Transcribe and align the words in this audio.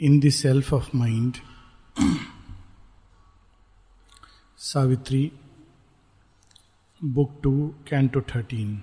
in 0.00 0.20
the 0.20 0.30
self 0.30 0.72
of 0.72 0.90
mind. 0.94 1.34
Savitri 4.58 5.32
book 7.04 7.40
two 7.42 7.74
canto 7.88 8.20
thirteen 8.20 8.82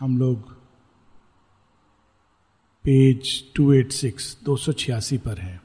हम 0.00 0.18
लोग 0.18 0.52
page 2.84 3.52
to 3.54 3.72
eight 3.72 3.92
six 3.92 4.36
दो 4.44 4.56
सौ 4.56 4.72
छियासी 4.72 5.18
पर 5.18 5.38
हैं। 5.38 5.60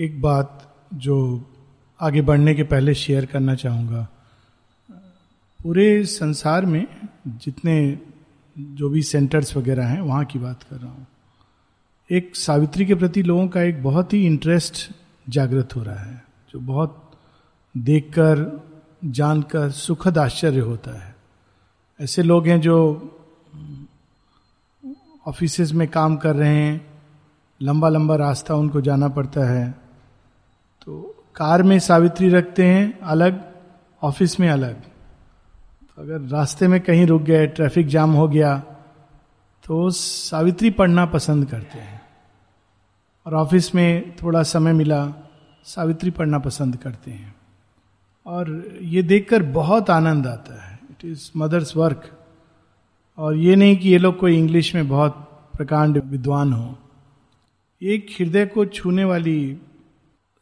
एक 0.00 0.20
बात 0.20 0.74
जो 0.94 1.18
आगे 2.00 2.20
बढ़ने 2.20 2.54
के 2.54 2.62
पहले 2.62 2.94
शेयर 2.94 3.26
करना 3.26 3.54
चाहूँगा। 3.54 4.08
पूरे 5.60 6.04
संसार 6.04 6.66
में 6.66 6.86
जितने 7.26 7.76
जो 8.58 8.88
भी 8.88 9.02
सेंटर्स 9.02 9.56
वगैरह 9.56 9.86
हैं, 9.86 10.00
वहाँ 10.00 10.24
की 10.24 10.38
बात 10.38 10.62
कर 10.62 10.76
रहा 10.76 10.92
हूँ। 10.92 11.06
एक 12.10 12.36
सावित्री 12.36 12.86
के 12.86 12.94
प्रति 12.94 13.22
लोगों 13.22 13.48
का 13.48 13.62
एक 13.62 13.82
बहुत 13.82 14.12
ही 14.12 14.26
इंटरेस्ट 14.26 14.90
जागृत 15.28 15.76
हो 15.76 15.82
रहा 15.82 15.98
है, 15.98 16.24
जो 16.50 16.60
बहुत 16.60 17.10
देखकर, 17.76 18.64
जानकर 19.04 19.70
सुखद 19.70 20.18
आश्चर्य 20.18 20.60
होता 20.60 20.90
है। 21.04 21.16
ऐसे 22.00 22.22
लोग 22.22 22.46
हैं 22.46 22.60
जो 22.60 22.76
ऑफ़िस 25.26 25.72
में 25.72 25.88
काम 25.88 26.16
कर 26.16 26.36
रहे 26.36 26.54
हैं 26.54 26.86
लंबा 27.60 27.88
लंबा 27.88 28.16
रास्ता 28.16 28.54
उनको 28.54 28.80
जाना 28.80 29.08
पड़ता 29.08 29.48
है। 29.50 29.70
तो 30.86 31.24
कार 31.36 31.62
में 31.62 31.78
सावित्री 31.78 32.28
रखते 32.28 32.66
हैं, 32.66 32.98
अलग 32.98 33.44
ऑफ़िस 34.02 34.40
में 34.40 34.48
अलग। 34.48 34.74
तो 34.74 36.02
अगर 36.02 36.20
रास्ते 36.20 36.68
में 36.68 36.80
कहीं 36.80 37.06
रुक 37.06 37.22
गए 37.22 37.46
ट्रैफ़िक 37.46 37.86
जाम 37.86 38.12
हो 38.12 38.28
गया 38.28 38.62
तो 39.66 39.90
सावित्री 39.90 40.70
पढ़ना 40.70 41.06
पसंद 41.06 41.50
करते 41.50 41.78
हैं। 41.78 42.02
और 43.26 43.34
ऑफ़िस 43.34 43.74
में 43.74 44.16
थोड़ा 44.16 44.42
समय 44.42 44.72
मिला, 44.72 45.30
सावित्री 45.64 46.10
पढ़ना 46.10 46.38
पसंद 46.38 46.76
करते 46.76 47.10
हैं। 47.10 47.34
और 48.26 48.68
ये 48.82 49.02
देखकर 49.02 49.42
बहुत 49.42 49.90
आनंद 49.90 50.26
आता 50.26 50.68
है। 50.68 50.78
इट 50.90 51.04
इज़ 51.04 51.30
मदर्स 51.36 51.76
वर्क 51.76 52.24
और 53.18 53.36
ये 53.36 53.56
नहीं 53.56 53.76
कि 53.76 53.88
ये 53.88 53.98
लोग 53.98 54.18
कोई 54.18 54.38
इंग्लिश 54.38 54.74
में 54.74 54.88
बहुत 54.88 55.12
प्रकांड 55.56 56.02
विद्वान 56.04 56.52
हो। 56.52 56.78
एक 57.82 58.06
हृदय 58.20 58.46
को 58.46 58.66
छूने 58.66 59.04
वाली 59.04 59.58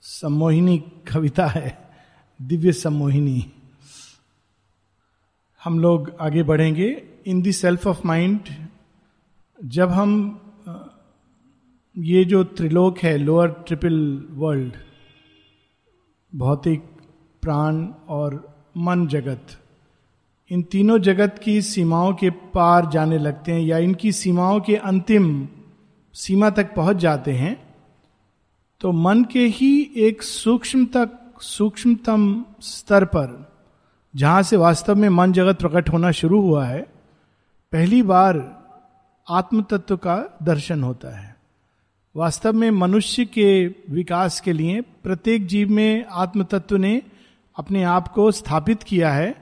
सम्मोहिनी 0.00 0.78
कविता 1.12 1.46
है, 1.46 1.90
दिव्य 2.42 2.72
सम्मोहिनी। 2.72 3.52
हम 5.64 5.78
लोग 5.80 6.12
आगे 6.20 6.42
बढ़ेंगे। 6.42 7.04
In 7.26 7.42
the 7.42 7.50
self 7.50 7.86
of 7.86 8.06
mind 8.06 8.40
जब 9.64 9.90
हम 9.90 10.10
ये 11.98 12.24
जो 12.24 12.44
त्रिलोक 12.44 12.98
है 12.98 13.18
लोअर 13.18 13.48
ट्रिपल 13.66 14.26
वर्ल्ड 14.30 14.72
भौतिक, 16.32 16.82
प्राण 17.42 17.86
और 18.08 18.56
मन 18.76 19.06
जगत, 19.06 19.46
इन 20.50 20.62
तीनों 20.62 20.98
जगत 20.98 21.40
की 21.42 21.62
सीमाओं 21.62 22.12
के 22.14 22.30
पार 22.30 22.86
जाने 22.86 23.18
लगते 23.18 23.52
हैं 23.52 23.60
या 23.60 23.78
इनकी 23.78 24.12
सीमाओं 24.12 24.60
के 24.60 24.76
अंतिम 24.76 25.48
सीमा 26.14 26.50
तक 26.50 26.74
पहुँच 26.74 26.96
जाते 26.96 27.32
हैं 27.32 27.74
तो 28.80 28.92
मन 28.92 29.24
के 29.24 29.46
ही 29.46 29.92
एक 29.96 30.22
सूक्ष्म 30.22 30.86
तक, 30.86 31.10
सूक्ष्मतम 31.40 32.44
स्तर 32.60 33.04
पर, 33.04 33.52
जहाँ 34.16 34.42
से 34.42 34.56
वास्तव 34.56 34.94
में 34.94 35.08
मन 35.08 35.32
जगत 35.32 35.58
प्रकट 35.58 35.88
होना 35.88 36.10
शुरू 36.10 36.40
हुआ 36.40 36.64
है, 36.64 36.82
पहली 37.72 38.02
बार 38.02 38.63
आत्म 39.28 39.62
तत्व 39.62 39.96
का 39.96 40.38
दर्शन 40.42 40.82
होता 40.82 41.18
है। 41.18 41.36
वास्तव 42.16 42.52
में 42.52 42.70
मनुष्य 42.70 43.24
के 43.24 43.66
विकास 43.66 44.40
के 44.40 44.52
लिए 44.52 44.80
प्रत्येक 44.80 45.46
जीव 45.46 45.70
में 45.70 46.04
आत्म 46.04 46.44
तत्व 46.44 46.76
ने 46.76 47.02
अपने 47.58 47.82
आप 47.82 48.08
को 48.08 48.30
स्थापित 48.30 48.82
किया 48.82 49.12
है 49.12 49.34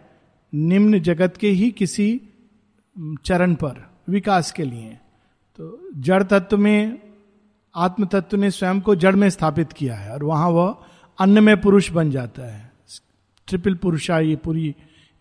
निम्न 0.55 1.01
जगत 1.01 1.37
के 1.37 1.51
ही 1.51 1.71
किसी 1.71 2.21
चरण 3.25 3.55
पर 3.55 3.91
विकास 4.09 4.53
के 4.53 4.63
लिए। 4.63 4.99
तो 5.57 5.89
जड़ 5.97 6.23
तत्व 6.23 6.59
में 6.59 6.99
आत्म 7.75 8.05
तत्व 8.05 8.37
ने 8.37 8.51
स्वयं 8.51 8.81
को 8.81 8.95
जड़ 8.95 9.15
में 9.17 9.31
स्थापित 9.31 9.73
किया 9.73 9.95
है 9.95 10.13
और 10.13 10.25
वहाँ 10.25 10.49
वह 10.49 10.77
अन्न 11.19 11.45
में 11.45 11.61
पुरुष 11.61 11.91
बन 11.91 12.11
जाता 12.11 12.43
है। 12.43 12.73
ट्रिपल 13.49 13.75
पुरुषा, 13.75 14.19
ये 14.19 14.37
पूरी 14.37 14.75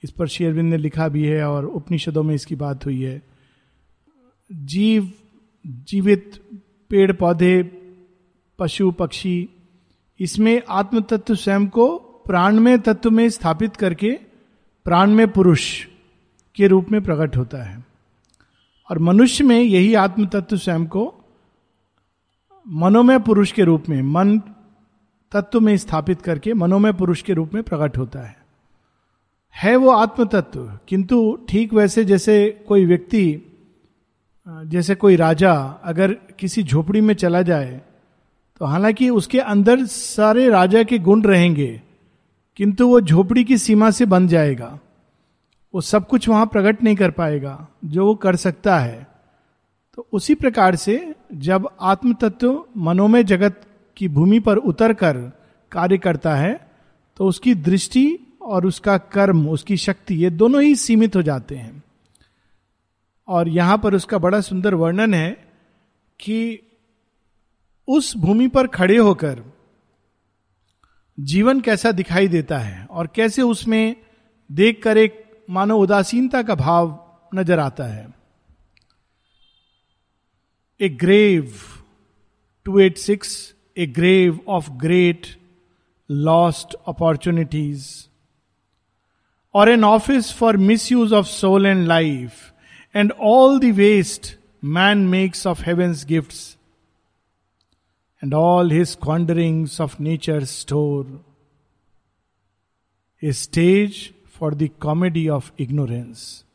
इस 0.04 0.12
पर 0.12 0.28
शेरविंद 0.28 0.70
ने 0.70 0.78
लिखा 0.78 1.08
भी 1.08 1.26
है 1.26 1.44
और 1.44 1.66
उपनिषदों 1.66 2.24
में 2.24 2.36
इसकी 2.36 2.56
बात 2.56 2.86
हुई 2.86 3.02
है। 3.02 3.31
जीव, 4.52 5.12
जीवित 5.68 6.44
पेड़ 6.90 7.12
पौधे, 7.12 7.64
पशु, 8.60 8.92
पक्षी, 8.92 9.50
इसमें 10.20 10.62
आत्म 10.70 11.02
तत्व 11.02 11.36
स्वयं 11.36 11.68
को 11.68 11.98
प्राण 11.98 12.60
में 12.60 12.80
तत्व 12.80 13.12
में 13.12 13.30
स्थापित 13.30 13.76
करके 13.76 14.12
प्राण 14.86 15.12
में 15.12 15.32
पुरुष 15.32 15.88
के 16.56 16.68
रूप 16.68 16.92
में 16.92 17.02
प्रकट 17.02 17.38
होता 17.38 17.64
है। 17.64 17.86
और 18.92 19.00
मनुष्य 19.00 19.44
में 19.44 19.62
यही 19.62 19.94
आत्म 19.94 20.26
तत्व 20.26 20.58
स्वयं 20.58 20.86
को 20.86 21.16
मनोमय 22.68 23.20
पुरुष 23.20 23.52
के 23.52 23.64
रूप 23.64 23.84
में, 23.90 24.02
मन 24.02 24.40
तत्व 25.32 25.60
में 25.60 25.78
स्थापित 25.78 26.22
करके 26.22 26.54
मनोमय 26.54 26.94
पुरुष 26.94 27.22
के 27.22 27.34
रूप 27.34 27.54
में 27.54 27.64
प्रकट 27.64 27.98
होता 27.98 28.20
है। 28.20 28.46
है 29.56 29.76
वो 29.76 29.90
आत्म 29.90 30.26
तत्व 30.26 30.80
किंतु 30.88 31.46
ठीक 31.50 31.74
वैसे 31.74 32.06
जैसे 32.06 32.66
कोई 32.68 32.86
व्यक्ति 32.86 33.42
जैसे 34.48 34.96
कोई 34.96 35.16
राजा 35.16 35.54
अगर 35.84 36.14
किसी 36.40 36.64
झोपड़ी 36.64 37.02
में 37.02 37.14
चला 37.14 37.42
जाए 37.42 37.82
तो 38.62 38.66
हालाँकि 38.66 39.10
उसके 39.10 39.40
अंदर 39.40 39.86
सारे 39.86 40.48
राजा 40.50 40.84
के 40.84 40.98
गुण 41.00 41.22
रहेंगे, 41.24 41.82
किंतु 42.60 42.88
वो 42.88 43.00
झोपड़ी 43.02 43.44
की 43.44 43.58
सीमा 43.58 43.90
से 43.92 44.06
बन 44.06 44.28
जाएगा। 44.28 44.78
वो 45.74 45.82
सब 45.82 46.08
कुछ 46.08 46.28
वहाँ 46.30 46.46
प्रकट 46.46 46.84
नहीं 46.84 46.96
कर 46.96 47.12
पाएगा, 47.12 47.68
जो 47.86 48.06
वो 48.06 48.16
कर 48.16 48.36
सकता 48.36 48.78
है। 48.80 49.08
तो 49.98 50.08
उसी 50.14 50.36
प्रकार 50.36 50.76
से 50.76 51.14
जब 51.34 51.70
आत्म 51.82 52.14
तत्व 52.14 52.64
मनोमय 52.78 53.24
जगत 53.24 53.62
की 53.98 54.08
भूमि 54.08 54.40
पर 54.40 54.58
उतर 54.58 54.94
कर 54.94 55.18
कार्य 55.72 55.98
करता 55.98 56.36
है 56.36 56.54
तो 57.18 57.26
उसकी 57.26 57.54
दृष्टि 57.56 58.20
और 58.42 58.66
उसका 58.66 58.98
कर्म, 58.98 59.48
उसकी 59.50 59.78
शक्ति, 59.78 60.16
ये 60.16 60.30
दोनों 60.30 60.62
ही 60.62 60.76
सीमित 60.76 61.16
हो 61.16 61.22
जाते 61.22 61.56
हैं। 61.56 61.84
और 63.32 63.50
यहाँ 63.50 63.78
पर 63.78 63.96
उसका 63.96 64.18
बड़ा 64.18 64.42
सुंदर 64.42 64.74
वर्णन 64.74 65.14
है 65.14 65.32
कि 66.20 66.60
उस 67.88 68.16
भूमि 68.18 68.48
पर 68.48 68.68
खड़े 68.68 68.98
होकर 68.98 69.44
जीवन 71.18 71.62
कैसा 71.62 71.92
दिखाई 71.92 72.28
देता 72.28 72.58
है 72.60 72.86
और 72.86 73.08
कैसे 73.16 73.42
उसमें 73.42 73.96
देखकर 74.50 74.98
एक 74.98 75.24
मानो 75.50 75.78
उदासीनता 75.78 76.42
का 76.44 76.56
भाव 76.56 76.98
नज़र 77.36 77.60
आता 77.60 77.84
है। 77.84 78.08
A 80.80 80.90
grave 80.90 81.54
two 82.66 82.80
eight 82.80 82.98
six 82.98 83.34
a 83.78 83.86
grave 83.86 84.40
of 84.48 84.70
great 84.72 85.28
lost 86.10 86.76
opportunities 86.88 87.88
और 89.56 89.70
an 89.70 89.84
office 89.84 90.34
for 90.34 90.58
misuse 90.92 91.14
of 91.14 91.26
soul 91.26 91.66
and 91.66 91.88
life 91.88 92.51
and 92.96 93.12
all 93.12 93.60
the 93.60 93.74
waste 93.74 94.28
man 94.66 95.14
makes 95.14 95.48
of 95.48 95.60
heaven's 95.60 96.06
gifts, 96.06 96.40
and 98.24 98.34
all 98.34 98.72
his 98.72 98.96
squanderings 98.96 99.80
of 99.82 100.02
nature's 100.02 100.66
store, 100.66 101.06
a 103.24 103.48
stage 103.48 104.14
for 104.40 104.56
the 104.56 104.70
comedy 104.82 105.28
of 105.30 105.52
ignorance 105.60 106.46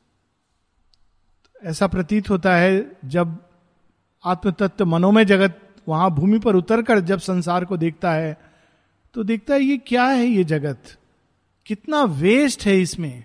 ऐसा 1.62 1.86
प्रतीत 1.86 2.30
होता 2.30 2.56
है 2.56 2.96
जब 3.04 3.38
आत्मतत्व 4.24 4.86
मनोमय 4.86 5.24
जगत 5.24 5.76
वहाँ 5.88 6.10
भूमि 6.10 6.38
पर 6.38 6.56
उतरकर 6.56 7.00
जब 7.00 7.18
संसार 7.18 7.64
को 7.64 7.76
देखता 7.76 8.12
है 8.12 8.40
तो 9.14 9.24
देखता 9.24 9.54
है 9.54 9.60
ये 9.60 9.76
क्या 9.76 10.04
है 10.04 10.26
ये 10.26 10.44
जगत? 10.44 10.82
कितना 11.66 12.02
वेस्ट 12.02 12.66
है 12.66 12.80
इसमें। 12.80 13.24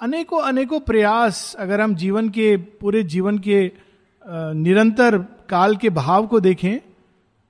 अनेकों 0.00 0.40
अनेकों 0.42 0.78
प्रयास 0.80 1.56
अगर 1.58 1.80
हम 1.80 1.94
जीवन 1.94 2.28
के, 2.28 2.56
पूरे 2.56 3.02
जीवन 3.02 3.38
के 3.38 3.70
निरंतर 4.54 5.18
काल 5.48 5.76
के 5.76 5.90
भाव 5.90 6.26
को 6.26 6.40
देखें 6.40 6.78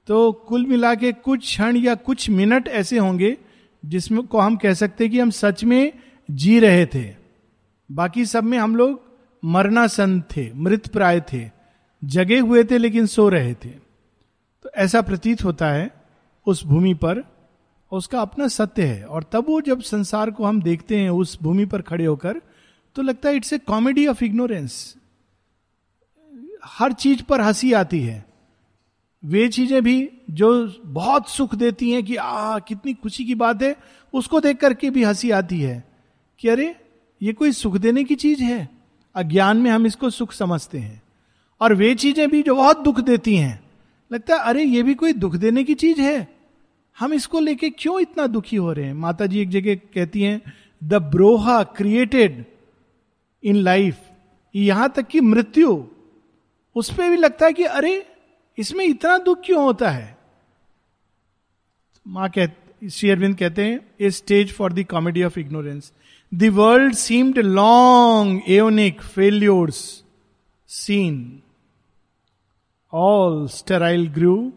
तो 0.09 0.33
कुल 0.49 0.67
मिला 0.67 0.95
के 0.95 1.13
कुछ 1.13 1.41
क्षण 1.41 1.77
या 1.77 1.95
कुछ 1.95 2.29
मिनट 2.31 2.69
ऐसे 2.69 2.99
होंगे 2.99 3.37
जिसमें 3.83 4.23
को 4.27 4.39
हम 4.39 4.57
कह 4.57 4.75
सकते 4.75 5.05
हैं 5.05 5.13
कि 5.13 5.21
हम 5.21 5.31
सच 5.31 5.65
में 5.65 5.93
जी 6.29 6.59
रहे 6.61 6.87
थे। 6.87 7.05
बाकी 7.91 8.27
सब 8.27 8.45
में 8.45 8.59
हम 8.59 8.77
लोग 8.77 9.01
मरनासन 9.43 10.21
थे 10.31 10.53
मृत 10.55 10.87
प्राय 10.87 11.21
थे, 11.33 11.45
जगे 12.03 12.39
हुए 12.39 12.65
थे 12.65 12.79
लेकिन 12.79 13.07
सो 13.07 13.29
रहे 13.29 13.55
थे। 13.55 13.69
तो 13.69 14.71
ऐसा 14.77 15.03
प्रतीत 15.03 15.45
होता 15.45 15.71
है 15.71 15.91
उस 16.47 16.65
भूमि 16.67 16.95
पर 16.95 17.23
उसका 17.93 18.21
अपना 18.21 18.49
सत्य 18.49 18.85
है। 18.85 19.05
और 19.05 19.25
तब 19.33 19.47
वो 19.49 19.61
जब 19.61 19.81
संसार 19.81 20.31
को 20.31 20.45
हम 20.45 20.63
देखते 20.63 20.97
हैं, 20.97 21.11
उस 21.11 21.39
भूमि 21.43 21.65
पर 21.65 21.83
खड़े 21.83 22.07
होकर 22.07 22.41
तो 22.95 23.03
लगता 23.03 23.29
है 23.29 23.37
it's 23.37 23.53
a 23.53 23.59
comedy 23.59 24.07
of 24.07 24.25
ignorance 24.25 24.97
हर 26.65 26.93
चीज़ 26.93 27.23
पर 27.23 27.41
हँसी 27.41 27.73
आती 27.73 28.01
है। 28.01 28.27
वे 29.25 29.49
चीज़ें 29.49 29.85
भी 29.85 30.11
जो 30.31 30.75
बहुत 30.85 31.29
सुख 31.29 31.55
देती 31.55 31.91
हैं 31.91 32.05
कि 32.05 32.17
आ 32.17 32.59
कितनी 32.59 32.95
खुशी 32.95 33.25
की 33.25 33.35
बात 33.35 33.63
है। 33.63 33.77
उसको 34.15 34.41
देख 34.41 34.57
करके 34.57 34.91
भी 34.91 35.05
हँसी 35.05 35.31
आती 35.31 35.61
है 35.61 35.85
कि, 36.39 36.49
अरे, 36.49 36.77
ये 37.23 37.33
कोई 37.33 37.53
सुख 37.53 37.77
देने 37.77 38.05
की 38.05 38.15
चीज़ 38.15 38.43
है? 38.43 38.69
अज्ञान 39.15 39.57
में 39.57 39.71
हम 39.71 39.87
इसको 39.87 40.11
सुख 40.11 40.33
समझते 40.33 40.79
हैं। 40.79 41.03
और 41.61 41.75
वे 41.75 41.95
चीज़ें 41.95 42.31
भी 42.31 42.43
जो 42.43 42.55
बहुत 42.55 42.81
दुख 42.81 43.01
देती 43.01 43.37
हैं। 43.37 43.65
लगता 44.13 44.35
है, 44.35 44.41
अरे, 44.41 44.65
ये 44.65 44.83
भी 44.83 44.95
कोई 44.95 45.13
दुख 45.13 45.35
देने 45.35 45.65
की 45.65 45.75
चीज़ 45.75 46.01
है? 46.01 46.36
हम 46.99 47.13
इसको 47.13 47.41
लेके 47.41 47.71
क्यों 47.71 48.01
इतना 48.01 48.27
दुखी 48.27 48.57
हो 48.57 48.73
रहे 48.73 48.87
हैं? 48.87 48.95
माता 48.95 49.27
जी 49.27 49.41
एक 49.41 49.49
जगह 49.49 49.75
कहती 49.75 50.23
हैं, 50.23 50.43
the 50.85 50.95
brouhaha 50.95 51.63
created 51.63 52.45
in 53.45 53.57
life, 53.57 53.99
यहाँ 54.55 54.93
तक 54.97 55.07
कि 55.07 55.21
मृत्यु। 55.21 55.87
उस 56.75 56.93
पर 56.93 57.11
भी 57.11 57.17
लगता 57.17 57.47
है 57.47 57.53
कि, 57.53 57.65
अरे, 57.65 58.07
इसमें 58.59 58.85
इतना 58.85 59.19
दुख 59.19 59.39
क्यों 59.45 59.65
होता 59.65 59.91
है? 59.91 60.19
माँ 62.07 62.31
कह, 62.39 62.47
श्री 62.89 63.11
अरविंद 63.11 63.37
कहते 63.37 63.65
हैं, 63.65 63.81
a 64.01 64.11
stage 64.11 64.53
for 64.53 64.73
the 64.73 64.85
comedy 64.85 65.23
of 65.23 65.39
ignorance. 65.39 65.93
The 66.35 66.45
world 66.45 66.95
seemed 66.95 67.39
long 67.39 68.43
aeonic 68.49 69.03
failures 69.03 70.05
scene. 70.69 71.43
All 72.93 73.49
sterile 73.49 74.09
grew 74.09 74.53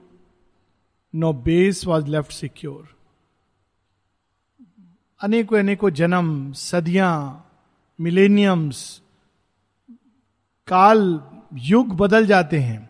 no 1.16 1.34
base 1.34 1.88
was 1.88 2.08
left 2.08 2.32
secure 2.32 3.00
अनेकों 5.22 5.60
अनेकों 5.60 5.90
जन्म, 5.90 6.54
सदियाँ 6.54 7.46
मिलेनियम्स 8.02 9.02
काल, 10.68 11.22
युग 11.54 11.96
बदल 11.96 12.26
जाते 12.26 12.60
हैं। 12.60 12.90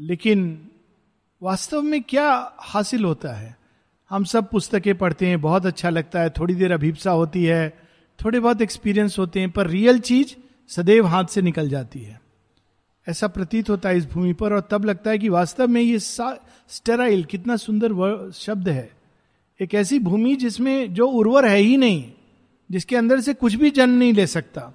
लेकिन 0.00 0.70
वास्तव 1.42 1.82
में 1.82 2.02
क्या 2.02 2.56
हासिल 2.60 3.04
होता 3.04 3.32
है? 3.32 3.56
हम 4.10 4.24
सब 4.24 4.50
पुस्तकें 4.50 4.98
पढ़ते 4.98 5.28
हैं, 5.28 5.40
बहुत 5.40 5.66
अच्छा 5.66 5.90
लगता 5.90 6.20
है, 6.20 6.30
थोड़ी 6.30 6.54
देर 6.54 6.72
अभिप्सा 6.72 7.10
होती 7.10 7.44
है, 7.44 7.88
थोड़े 8.24 8.40
बहुत 8.40 8.62
एक्सपीरियंस 8.62 9.18
होते 9.18 9.40
हैं, 9.40 9.50
पर 9.50 9.66
रियल 9.66 9.98
चीज़ 9.98 10.34
सदैव 10.68 11.06
हाथ 11.06 11.24
से 11.24 11.42
निकल 11.42 11.68
जाती 11.68 12.00
है। 12.00 12.21
ऐसा 13.06 13.28
प्रतीत 13.28 13.70
होता 13.70 13.88
है 13.88 13.96
इस 13.96 14.04
भूमि 14.10 14.32
पर 14.32 14.52
और 14.52 14.60
तब 14.70 14.84
लगता 14.84 15.10
है 15.10 15.18
कि 15.18 15.28
वास्तव 15.28 15.68
में 15.68 15.80
ये 15.80 15.98
स्टेराइल 15.98 17.24
कितना 17.24 17.56
सुंदर 17.56 18.30
शब्द 18.34 18.68
है। 18.68 18.90
एक 19.60 19.74
ऐसी 19.74 19.98
भूमि 19.98 20.34
जिसमें 20.36 20.94
जो 20.94 21.06
उर्वर 21.08 21.46
है 21.48 21.56
ही 21.56 21.76
नहीं, 21.76 22.04
जिसके 22.70 22.96
अंदर 22.96 23.20
से 23.20 23.34
कुछ 23.34 23.54
भी 23.54 23.70
जन्म 23.70 23.98
नहीं 23.98 24.12
ले 24.12 24.26
सकता। 24.26 24.72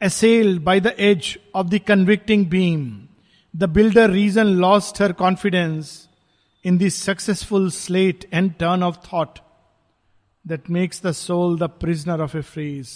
Assailed 0.00 0.58
by 0.58 0.80
the 0.80 0.94
edge 1.00 1.38
of 1.54 1.66
the 1.66 1.80
convicting 1.88 2.46
beam 2.46 2.84
the 3.54 3.64
builder 3.68 4.10
reason 4.10 4.46
lost 4.60 5.02
her 5.02 5.12
confidence 5.12 6.08
in 6.64 6.78
this 6.78 7.02
successful 7.02 7.70
sleight 7.70 8.28
and 8.32 8.52
turn 8.54 8.82
of 8.82 8.96
thought 9.06 9.38
that 10.44 10.70
makes 10.70 11.06
the 11.06 11.12
soul 11.12 11.58
the 11.58 11.70
prisoner 11.80 12.20
of 12.20 12.36
a 12.36 12.40
phrase 12.42 12.90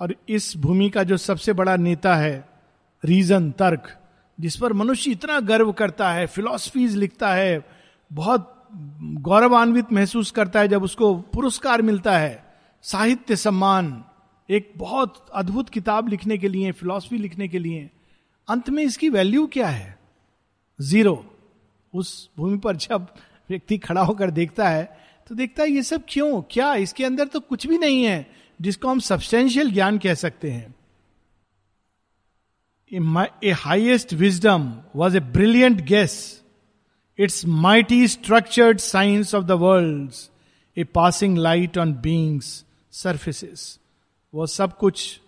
और 0.00 0.14
इस 0.28 0.52
भूमि 0.56 0.88
का 0.90 1.02
जो 1.02 1.16
सबसे 1.16 1.52
बड़ा 1.52 1.76
नेता 1.76 2.14
है 2.16 2.48
reason 3.04 3.50
तर्क, 3.50 3.88
जिस 4.38 4.56
पर 4.56 4.72
मनुष्य 4.72 5.10
इतना 5.10 5.38
गर्व 5.40 5.72
करता 5.72 6.10
है 6.12 6.26
फिलोसफीज 6.26 6.96
लिखता 6.96 7.32
है, 7.34 7.64
बहुत 8.10 8.50
गौरवान्वित 9.20 9.92
महसूस 9.92 10.30
करता 10.30 10.60
है 10.60 10.68
जब 10.68 10.82
उसको 10.82 11.14
पुरस्कार 11.14 11.82
मिलता 11.82 12.18
है, 12.18 12.44
साहित्य 12.84 13.36
सम्मान, 13.36 14.04
एक 14.48 14.72
बहुत 14.76 15.26
अद्भुत 15.34 15.68
किताब 15.68 16.08
लिखने 16.08 16.38
के 16.38 16.48
लिए 16.48 16.72
फिलॉसफी 16.72 17.18
लिखने 17.18 17.48
के 17.48 17.58
लिए, 17.58 17.90
अंत 18.48 18.70
में 18.70 18.82
इसकी 18.82 19.08
वैल्यू 19.08 19.46
क्या 19.46 19.68
है? 19.68 19.98
ज़ीरो 20.78 21.24
उस 21.94 22.30
भूमि 22.36 22.58
पर 22.58 22.76
जब 22.76 23.06
व्यक्ति 23.50 23.78
खड़ा 23.78 24.02
होकर 24.02 24.30
देखता 24.30 24.68
है 24.68 24.84
तो 25.28 25.34
देखता 25.34 25.62
है 25.62 25.70
ये 25.70 25.82
सब 25.82 26.02
क्यों? 26.08 26.42
क्या 26.50 26.74
इसके 26.74 27.04
अंदर 27.04 27.26
तो 27.26 27.40
कुछ 27.40 27.66
भी 27.66 27.78
नहीं 27.78 28.02
है। 28.04 28.26
जिसको 28.60 28.88
हम 28.88 28.98
सब्सटेंशियल 28.98 29.70
ज्ञान 29.70 29.98
कह 29.98 30.14
सकते 30.14 30.50
हैं। 30.50 30.74
A 33.44 33.50
highest 33.50 34.12
wisdom 34.12 34.74
was 34.96 35.16
a 35.16 35.20
brilliant 35.20 35.80
guess 35.80 36.42
its 37.18 37.46
mighty 37.46 38.08
structured 38.08 38.78
science 38.78 39.34
of 39.34 39.44
the 39.44 39.50
world 39.50 40.12
a 40.78 40.84
passing 40.84 41.38
light 41.38 41.78
on 41.78 41.92
being's 41.94 42.64
surface 42.92 43.78
वो 44.34 44.46
सब 44.46 44.78
कुछ 44.78 45.20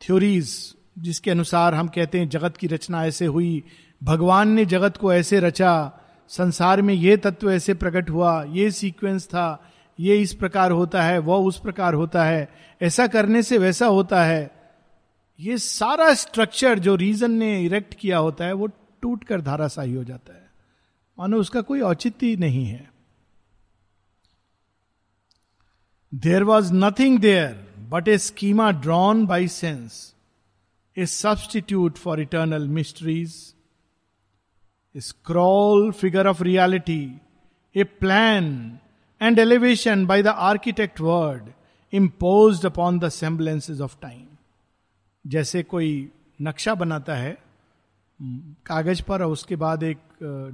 थ्योरीज 0.00 0.74
जिसके 0.98 1.30
अनुसार 1.30 1.74
हम 1.74 1.88
कहते 1.88 2.18
हैं 2.18 2.28
जगत 2.28 2.56
की 2.56 2.66
रचना 2.66 3.04
ऐसे 3.06 3.26
हुई। 3.26 3.64
भगवान 4.02 4.48
ने 4.48 4.64
जगत 4.64 4.96
को 4.96 5.12
ऐसे 5.12 5.40
रचा, 5.40 6.00
संसार 6.28 6.82
में 6.82 6.94
ये 6.94 7.16
तत्व 7.16 7.50
ऐसे 7.50 7.74
प्रकट 7.74 8.10
हुआ, 8.10 8.44
ये 8.44 8.70
सीक्वेंस 8.70 9.26
था 9.26 9.72
ये 10.00 10.16
इस 10.16 10.34
प्रकार 10.34 10.70
होता 10.70 11.02
है, 11.02 11.18
वह 11.18 11.36
उस 11.36 11.60
प्रकार 11.60 11.94
होता 11.94 12.24
है, 12.24 12.48
ऐसा 12.82 13.06
करने 13.06 13.42
से 13.42 13.58
वैसा 13.58 13.86
होता 13.86 14.24
है। 14.24 14.50
ये 15.40 15.58
सारा 15.58 16.14
स्ट्रक्चर 16.14 16.78
जो 16.78 16.96
रीजन 16.96 17.30
ने 17.30 17.62
इरेक्ट 17.62 17.94
किया 17.94 18.18
होता 18.18 18.44
है, 18.44 18.52
वो 18.52 18.66
टूट 19.02 19.24
कर 19.24 19.40
धाराशाही 19.40 19.94
हो 19.94 20.04
जाता 20.04 20.34
है। 20.34 20.50
मानो 21.18 21.36
उसका 21.36 21.60
कोई 21.60 21.80
औचित्य 21.80 22.36
नहीं 22.36 22.66
है। 22.66 22.90
There 26.14 26.42
was 26.42 26.72
nothing 26.72 27.18
there 27.18 27.74
but 27.88 28.08
a 28.08 28.18
schema 28.18 28.70
drawn 28.70 29.26
by 29.26 29.48
sense 29.48 30.14
a 30.96 31.06
substitute 31.06 31.96
for 31.96 32.20
eternal 32.20 32.68
mysteries 32.68 33.54
scrawl 34.96 35.92
figure 35.92 36.26
of 36.26 36.42
reality 36.42 37.20
a 37.76 37.84
plan 37.84 38.78
and 39.20 39.38
elevation 39.38 40.06
by 40.06 40.22
the 40.22 40.28
architect 40.28 41.00
word 41.00 41.50
impose 41.92 42.64
upon 42.66 42.98
the 42.98 43.08
semblances 43.08 43.80
of 43.80 43.96
time 44.02 44.26
जैसे 45.24 45.62
कोई 45.62 46.10
नक्शा 46.42 46.74
बनाता 46.74 47.14
है, 47.14 47.36
कागज़ 48.66 49.02
पर 49.02 49.22
और 49.22 49.32
उसके 49.32 49.56
बाद 49.56 49.82
एक 49.82 49.98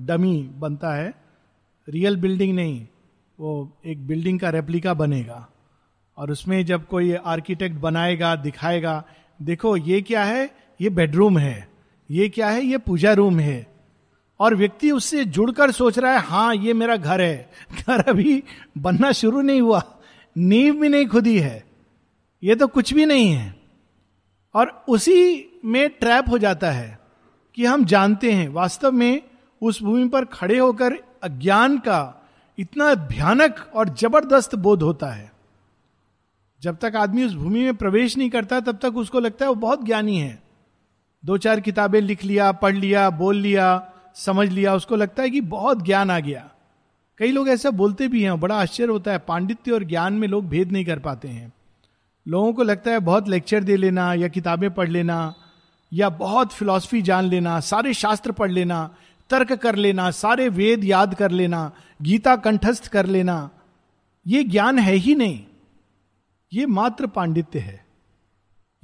डमी 0.01 0.43
बनता 0.59 0.95
है 0.95 1.13
रियल 1.89 2.17
बिल्डिंग 2.17 2.55
नहीं, 2.55 2.87
वो 3.39 3.81
एक 3.87 4.07
बिल्डिंग 4.07 4.41
का 4.41 4.51
रेप्लिका 4.51 4.95
बनेगा। 4.95 5.49
और 6.19 6.31
उसमें 6.31 6.65
जब 6.67 6.87
कोई 6.87 7.13
आर्किटेक्ट 7.15 7.77
बनाएगा, 7.77 8.35
दिखाएगा, 8.37 9.05
देखो 9.41 9.77
ये 9.77 10.01
क्या 10.03 10.25
है? 10.25 10.51
ये 10.81 10.91
बेडरूम 10.91 11.39
है, 11.39 11.69
ये 12.11 12.29
क्या 12.29 12.49
है? 12.49 12.65
ये 12.65 12.79
पूजा 12.79 13.13
रूम 13.13 13.39
है। 13.41 13.74
और 14.41 14.55
व्यक्ति 14.55 14.91
उससे 14.91 15.25
जुड़कर 15.25 15.71
सोच 15.71 15.99
रहा 15.99 16.13
है 16.13 16.19
हाँ 16.19 16.55
ये 16.55 16.73
मेरा 16.73 16.97
घर 16.97 17.21
है। 17.21 17.51
घर 17.87 18.01
अभी 18.01 18.43
बनना 18.79 19.13
शुरू 19.13 19.41
नहीं 19.41 19.61
हुआ। 19.61 19.83
नींव 20.37 20.81
भी 20.81 20.89
नहीं 20.89 21.07
खुदी 21.07 21.39
है। 21.39 21.65
ये 22.43 22.55
तो 22.55 22.67
कुछ 22.67 22.95
भी 22.95 23.07
नहीं 23.07 23.33
है। 23.33 23.57
और 24.55 24.85
उसी 24.89 25.47
में 25.65 25.91
ट्रैप 25.91 26.25
हो 26.31 26.39
जाता 26.39 26.71
है 26.71 26.99
कि 27.55 27.65
हम 27.65 27.85
जानते 27.85 28.33
हैं, 28.33 28.49
वास्तव 28.49 28.93
में 28.93 29.23
उस 29.63 29.83
भूमि 29.83 30.09
पर 30.09 30.25
खड़े 30.25 30.59
होकर 30.59 30.93
अज्ञान 31.23 31.79
का 31.79 32.29
इतना 32.59 32.95
भयानक 32.95 33.71
और 33.75 33.89
ज़बरदस्त 33.89 34.55
बोध 34.55 34.83
होता 34.83 35.07
है। 35.07 35.33
जब 36.63 36.77
तक 36.77 36.93
आदमी 36.97 37.25
उस 37.25 37.35
भूमि 37.35 37.61
में 37.61 37.77
प्रवेश 37.77 38.19
नहीं 38.19 38.31
करता, 38.31 38.61
तब 38.61 38.79
तक 38.83 38.97
उसको 38.97 39.21
लगता 39.21 39.45
है 39.45 39.49
वो 39.49 39.55
बहुत 39.55 39.85
ज्ञानी 39.85 40.19
है। 40.19 40.43
दो 41.25 41.39
चार 41.39 41.61
किताबें 41.61 42.01
लिख 42.01 42.25
लिया, 42.25 42.53
पढ़ 42.53 42.75
लिया, 42.75 43.11
बोल 43.11 43.37
लिया 43.37 43.91
समझ 44.15 44.49
लिया, 44.49 44.75
उसको 44.75 44.97
लगता 44.97 45.23
है 45.23 45.31
कि 45.31 45.41
बहुत 45.41 45.85
ज्ञान 45.85 46.11
आ 46.11 46.19
गया। 46.19 46.51
कई 47.19 47.33
लोग 47.33 47.49
ऐसा 47.49 47.71
बोलते 47.71 48.09
भी 48.09 48.23
हैं 48.23 48.41
बड़ा 48.41 48.55
आश्चर्य 48.55 48.93
होता 48.93 49.13
है, 49.13 49.19
पांडित्य 49.19 49.73
और 49.73 49.85
ज्ञान 49.85 50.13
में 50.13 50.29
लोग 50.29 50.49
भेद 50.49 50.73
नहीं 50.73 50.85
कर 50.85 50.99
पाते 50.99 51.29
हैं। 51.29 51.53
लोगों 52.29 52.53
को 52.53 52.63
लगता 52.63 52.91
है 52.91 52.99
बहुत 52.99 53.29
लेक्चर 53.29 53.63
दे 53.63 53.77
लेना, 53.77 54.15
या 54.15 54.29
किताबें 54.29 54.75
पढ़ 54.75 54.89
लेना, 54.89 55.35
या 55.93 56.09
बहुत 56.09 56.53
फिलॉसफी 56.53 57.03
जान 57.03 57.25
लेना, 57.25 57.61
सारे 57.61 57.95
शास्त्र 57.95 58.33
पढ़ 58.33 58.51
लेना, 58.51 58.95
तर्क 59.31 59.53
कर 59.53 59.77
लेना, 59.77 60.11
सारे 60.11 60.49
वेद 60.49 60.85
याद 60.85 61.15
कर 61.15 61.31
लेना, 61.31 61.73
गीता 62.03 62.37
कंठस्थ 62.37 62.87
कर 62.87 63.07
लेना। 63.07 63.51
ये 64.27 64.45
ज्ञान 64.45 64.79
है 64.79 64.95
ही 64.95 65.15
नहीं। 65.15 65.45
ये 66.53 66.67
मात्र 66.67 67.07
पांडित्य 67.07 67.59
है। 67.59 67.87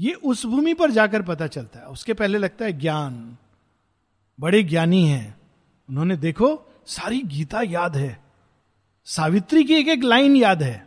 ये 0.00 0.12
उस 0.12 0.46
भूमि 0.46 0.74
पर 0.74 0.90
जाकर 0.90 1.22
पता 1.22 1.46
चलता 1.46 1.78
है। 1.78 1.86
उसके 1.86 2.14
पहले 2.14 2.38
लगता 2.38 2.64
है 2.64 2.72
ज्ञान। 2.72 3.36
बड़े 4.40 4.62
ज्ञानी 4.62 5.06
हैं। 5.06 5.40
उन्होंने 5.88 6.16
देखो, 6.16 6.72
सारी 6.86 7.22
गीता 7.22 7.62
याद 7.62 7.96
है। 7.96 8.24
सावित्री 9.04 9.64
की 9.64 9.74
एक 9.74 9.88
एक 9.88 10.02
लाइन 10.02 10.36
याद 10.36 10.62
है। 10.62 10.86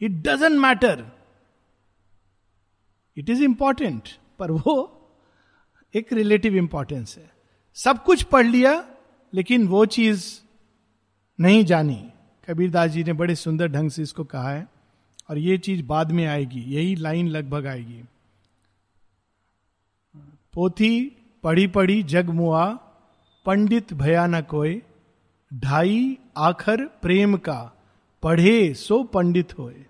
It 0.00 0.10
doesn't 0.10 0.52
matter 0.52 1.04
it 3.16 3.30
is 3.30 3.42
important 3.42 4.08
पर 4.38 4.50
वो 4.50 4.98
एक 5.94 6.12
रिलेटिव 6.12 6.56
इंपॉर्टेंस 6.56 7.18
है। 7.18 7.30
सब 7.74 8.04
कुछ 8.04 8.22
पढ़ 8.22 8.46
लिया, 8.46 8.88
लेकिन 9.34 9.68
वो 9.68 9.86
चीज़ 9.86 10.40
नहीं 11.40 11.64
जानी। 11.64 12.12
कबीरदास 12.48 12.90
जी 12.90 13.04
ने 13.04 13.12
बड़े 13.12 13.34
सुंदर 13.34 13.68
ढंग 13.68 13.90
से 13.90 14.02
इसको 14.02 14.24
कहा 14.24 14.50
है, 14.50 14.68
और 15.30 15.38
ये 15.38 15.58
चीज़ 15.58 15.82
बाद 15.82 16.12
में 16.12 16.26
आएगी। 16.26 16.60
यही 16.60 16.94
लाइन 16.94 17.28
लगभग 17.28 17.66
आएगी। 17.66 18.04
पोथी 20.52 21.21
पढ़ी 21.42 21.66
पढ़ी 21.66 22.02
जग 22.02 22.30
मुआ, 22.30 22.78
पंडित 23.46 23.92
भया 23.92 24.26
न 24.26 24.40
कोय 24.40 24.82
ढाई 25.54 26.18
आखर 26.36 26.84
प्रेम 26.84 27.36
का, 27.36 27.72
पढ़े 28.22 28.74
सो 28.74 29.02
पंडित 29.02 29.58
होए। 29.58 29.86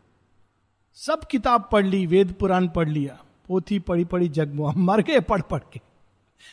सब 0.94 1.20
किताब 1.24 1.68
पढ़ 1.72 1.86
ली, 1.86 2.06
वेद 2.06 2.32
पुराण 2.32 2.68
पढ़ 2.68 2.88
लिया, 2.88 3.18
पोथी 3.48 3.78
पढ़ी 3.78 4.04
पढ़ी 4.04 4.28
जग 4.28 4.54
मुआ, 4.54 4.72
मर 4.76 5.02
गए 5.02 5.20
पढ़ 5.20 5.42
पढ़ 5.42 5.62
के। 5.72 5.80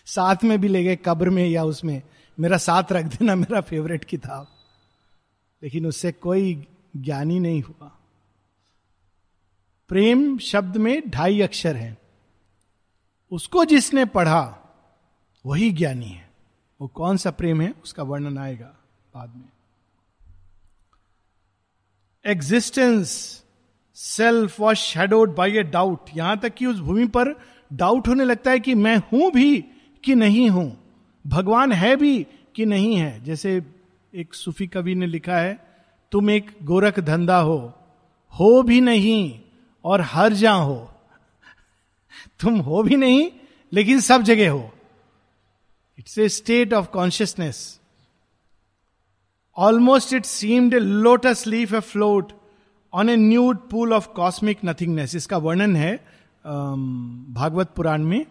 साथ 0.05 0.35
में 0.43 0.61
भी 0.61 0.67
ले 0.67 0.83
गए 0.83 0.95
कब्र 0.95 1.29
में 1.29 1.47
या 1.47 1.63
उसमें, 1.63 2.01
मेरा 2.39 2.57
साथ 2.57 2.83
रख 2.91 3.05
देना, 3.05 3.35
मेरा 3.35 3.61
फेवरेट 3.61 4.03
किताब। 4.03 4.47
लेकिन 5.63 5.85
उससे 5.85 6.11
कोई 6.11 6.67
ज्ञानी 6.97 7.39
नहीं 7.39 7.61
हुआ। 7.61 7.91
प्रेम 9.89 10.37
शब्द 10.37 10.77
में 10.77 11.09
ढाई 11.09 11.41
अक्षर 11.41 11.75
हैं। 11.75 11.97
उसको 13.31 13.65
जिसने 13.65 14.05
पढ़ा 14.05 14.55
वही 15.49 15.71
ज्ञानी 15.71 16.05
है। 16.05 16.29
वो 16.81 16.87
कौन 16.87 17.17
सा 17.17 17.31
प्रेम 17.31 17.61
है, 17.61 17.73
उसका 17.83 18.03
वर्णन 18.03 18.37
आएगा 18.37 18.75
बाद 19.15 19.33
में। 19.35 19.49
Existence 22.25 23.09
self 23.95 24.59
was 24.59 24.77
shadowed 24.77 25.35
by 25.35 25.57
a 25.57 25.63
doubt 25.63 26.09
यहाँ 26.17 26.39
तक 26.39 26.53
कि 26.53 26.65
उस 26.65 26.79
भूमि 26.79 27.05
पर 27.05 27.39
डाउट 27.73 28.07
होने 28.07 28.23
लगता 28.25 28.51
है 28.51 28.59
कि 28.59 28.75
मैं 28.75 28.97
हूँ 28.97 29.31
भी 29.31 29.65
कि 30.03 30.15
नहीं 30.15 30.49
हूँ। 30.49 30.83
भगवान 31.27 31.71
है 31.71 31.95
भी 31.95 32.27
कि 32.55 32.65
नहीं 32.65 32.95
है। 32.95 33.23
जैसे 33.23 33.63
एक 34.15 34.33
सूफी 34.33 34.67
कवि 34.67 34.95
ने 34.95 35.05
लिखा 35.05 35.37
है, 35.37 35.67
तुम 36.11 36.29
एक 36.29 36.57
गोरख 36.63 36.99
धंधा 36.99 37.39
हो 37.39 37.73
हो 38.39 38.63
भी 38.63 38.81
नहीं 38.81 39.39
और 39.85 40.01
हर 40.01 40.33
जा 40.33 40.53
हो। 40.53 40.91
तुम 42.39 42.59
हो 42.59 42.83
भी 42.83 42.95
नहीं, 42.95 43.31
लेकिन 43.73 43.99
सब 43.99 44.21
जगह 44.21 44.51
हो। 44.51 44.71
It's 45.99 46.17
a 46.17 46.29
state 46.29 46.73
of 46.73 46.87
consciousness 46.87 47.79
almost 49.57 50.13
it 50.13 50.25
seemed 50.25 50.73
a 50.73 50.79
lotus 50.79 51.47
leaf 51.47 51.73
afloat 51.79 52.33
on 52.93 53.09
a 53.09 53.15
nude 53.15 53.69
pool 53.69 53.93
of 53.93 54.07
cosmic 54.07 54.57
nothingness 54.65 55.15
इसका 55.15 55.37
वर्णन 55.37 55.75
है 55.75 55.95
भागवत 57.29 57.69
पुराण 57.75 58.03
में 58.03 58.25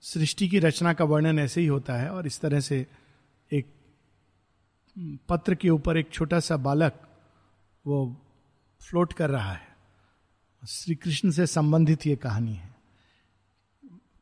सृष्टि 0.00 0.48
की 0.48 0.58
रचना 0.58 0.92
का 0.92 1.04
वर्णन 1.04 1.38
ऐसे 1.38 1.60
ही 1.60 1.66
होता 1.66 1.94
है 1.94 2.10
और 2.10 2.26
इस 2.26 2.40
तरह 2.40 2.60
से 2.60 2.86
एक 3.52 3.66
पत्र 5.28 5.54
के 5.54 5.70
ऊपर 5.70 5.96
एक 5.96 6.10
छोटा 6.10 6.40
सा 6.40 6.56
बालक 6.56 7.08
वो 7.86 8.16
फ्लोट 8.80 9.12
कर 9.12 9.30
रहा 9.30 9.52
है। 9.52 9.76
श्री 10.68 10.94
कृष्ण 10.94 11.30
से 11.30 11.46
संबंधित 11.46 12.06
ये 12.06 12.16
कहानी 12.16 12.54
है। 12.54 12.77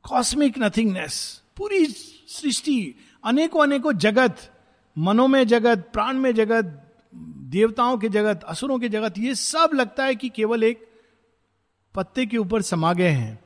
कॉस्मिक 0.06 0.58
नथिंगनेस 0.58 1.14
पूरी 1.56 1.84
सृष्टि 1.86 2.78
अनेकों 3.24 3.62
अनेकों 3.62 3.92
जगत 3.98 4.50
मनो 4.96 5.26
में 5.26 5.46
जगत 5.46 5.88
प्राण 5.92 6.18
में 6.18 6.34
जगत 6.34 6.82
देवताओं 7.54 7.96
के 7.98 8.08
जगत 8.08 8.44
असुरों 8.48 8.78
के 8.78 8.88
जगत 8.88 9.18
ये 9.18 9.34
सब 9.34 9.70
लगता 9.74 10.04
है 10.04 10.14
कि 10.14 10.28
केवल 10.28 10.64
एक 10.64 10.86
पत्ते 11.94 12.26
के 12.26 12.38
ऊपर 12.38 12.62
समा 12.62 12.92
गए 12.92 13.10
हैं 13.10 13.38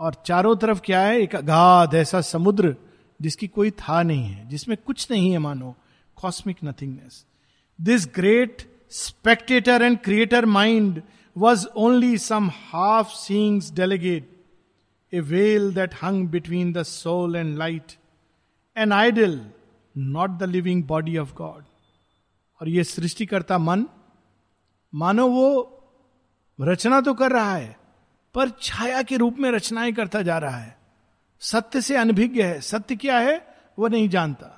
और 0.00 0.14
चारों 0.26 0.54
तरफ़ 0.56 0.80
क्या 0.80 1.00
है 1.02 1.20
एक 1.20 1.36
अगाध 1.36 1.94
ऐसा 1.94 2.20
समुद्र 2.20 2.74
जिसकी 3.20 3.46
कोई 3.48 3.70
था 3.80 4.02
नहीं 4.02 4.24
है 4.24 4.48
जिसमें 4.48 4.76
कुछ 4.86 5.10
नहीं 5.10 5.30
है 5.32 5.38
मानो 5.38 5.74
cosmic 6.16 6.56
nothingness 6.64 7.24
this 7.78 8.06
great 8.16 8.62
spectator 8.92 9.82
and 9.82 9.98
creator 9.98 10.46
mind 10.46 11.02
was 11.36 11.66
only 11.78 12.16
some 12.18 12.50
half 12.70 13.14
seeing's 13.14 13.72
delegate 13.74 14.29
a 15.12 15.20
veil 15.20 15.72
that 15.74 15.94
hung 16.02 16.28
between 16.28 16.72
the 16.72 16.82
soul 16.82 17.36
and 17.36 17.56
light 17.58 17.92
an 18.76 18.92
idol 18.92 19.40
not 19.96 20.30
the 20.30 20.42
living 20.42 20.84
body 20.84 21.16
of 21.18 21.34
God 21.34 21.64
और 22.60 22.68
ये 22.68 22.84
सृष्टिकर्ता 22.84 23.58
मन, 23.58 23.86
मानो 24.94 25.28
वो 25.28 25.76
रचना 26.60 27.00
तो 27.00 27.14
कर 27.14 27.32
रहा 27.32 27.54
है, 27.54 27.76
पर 28.34 28.50
छाया 28.62 29.02
के 29.02 29.16
रूप 29.16 29.38
में 29.38 29.50
रचनाएँ 29.50 29.92
करता 29.92 30.22
जा 30.22 30.38
रहा 30.38 30.56
है। 30.56 30.78
सत्य 31.40 31.80
से 31.80 31.96
अनभिज्ञ 31.96 32.42
है। 32.42 32.60
सत्य 32.60 32.96
क्या 32.96 33.18
है? 33.18 33.36
वो 33.78 33.88
नहीं 33.88 34.08
जानता। 34.08 34.56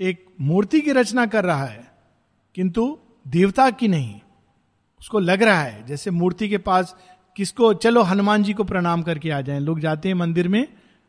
एक 0.00 0.26
मूर्ति 0.40 0.80
की 0.80 0.92
रचना 0.92 1.26
कर 1.26 1.44
रहा 1.44 1.64
है, 1.64 1.90
किंतु 2.54 2.98
देवता 3.28 3.70
की 3.70 3.88
नहीं। 3.88 4.20
उसको 5.00 5.18
लग 5.18 5.42
रहा 5.42 5.60
है, 5.60 5.86
जैसे 5.86 6.10
मूर्ति 6.10 6.48
के 6.48 6.58
पास 6.58 6.96
किसको, 7.36 7.74
चलो 7.74 8.02
हनुमान 8.02 8.42
जी 8.42 8.52
को 8.52 8.64
प्रणाम 8.64 9.02
करके 9.02 9.30
आ 9.30 9.40
जाएँ। 9.40 9.60
लोग 9.60 9.80
जाते 9.80 10.08
हैं 10.08 10.14
मंदिर 10.14 10.48
में 10.48 10.68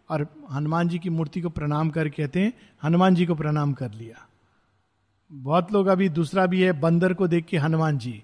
और 0.10 0.28
हनुमान 0.52 0.90
जी 0.90 1.00
की 1.00 1.10
मूर्ति 1.10 1.42
को 1.42 1.50
प्रणाम 1.50 1.90
कर 1.90 2.10
कहते 2.10 2.40
हैं, 2.40 2.54
हनुमान 2.84 3.16
जी 3.16 3.26
को 3.26 3.36
प्रणाम 3.36 3.74
कर 3.74 3.92
लिया। 3.92 4.28
बहुत 5.32 5.72
लोग 5.72 5.88
अभी, 5.88 6.10
दूसरा 6.10 6.46
भी 6.46 6.62
है, 6.62 6.72
बंदर 6.72 7.14
को 7.14 7.28
देख 7.28 7.46
के 7.46 7.58
हनुमान 7.58 7.98
जी, 7.98 8.24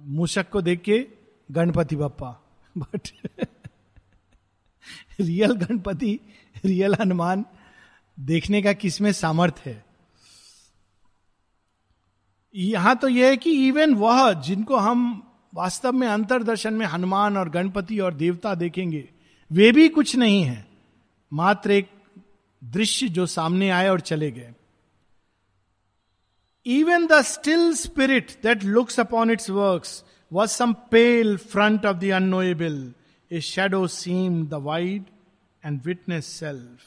मूषक 0.00 0.50
को 0.50 0.62
देख 0.62 0.80
के 0.80 1.06
Ganpati 1.50 1.96
Bappa. 1.96 2.42
But 2.78 3.08
real 5.20 5.52
Ganpati 5.64 6.20
real 6.64 6.94
Hanuman 6.94 7.44
देखने 8.20 8.62
का 8.62 8.72
किसमें 8.72 9.12
सामर्थ्य 9.12 9.70
है? 9.70 9.84
यहाँ 12.54 12.96
तो 12.96 13.08
यह 13.08 13.26
है 13.26 13.36
कि 13.36 13.68
इवन 13.68 13.94
वह 13.94 14.32
जिनको 14.32 14.76
हम 14.76 15.26
वास्तव 15.52 15.92
में 15.92 16.06
अंतर 16.08 16.42
दर्शन 16.42 16.74
में 16.74 16.86
हनुमान 16.86 17.36
और 17.36 17.48
गणपति 17.50 17.98
और 17.98 18.14
देवता 18.14 18.54
देखेंगे, 18.54 19.08
वे 19.50 19.72
भी 19.72 19.88
कुछ 19.88 20.14
नहीं 20.16 20.42
है, 20.42 20.66
मात्र 21.32 21.70
एक 21.70 21.88
दृश्य 22.62 23.08
जो 23.08 23.26
सामने 23.26 23.70
आए 23.70 23.88
और 23.88 24.00
चले 24.00 24.30
गए। 24.30 24.54
Even 26.66 27.06
the 27.06 27.20
still 27.22 27.72
spirit 27.74 28.30
that 28.42 28.64
looks 28.64 29.00
upon 29.00 29.30
its 29.30 29.50
work 29.50 29.84
was 30.32 30.50
some 30.50 30.72
pale 30.90 31.36
front 31.36 31.86
of 31.86 31.96
the 31.96 32.10
unknowable 32.14 32.92
a 33.30 33.40
shadow 33.40 33.86
seem 33.86 34.46
the 34.46 34.54
wide 34.62 35.04
and 35.62 35.80
witness 35.84 36.26
self 36.40 36.78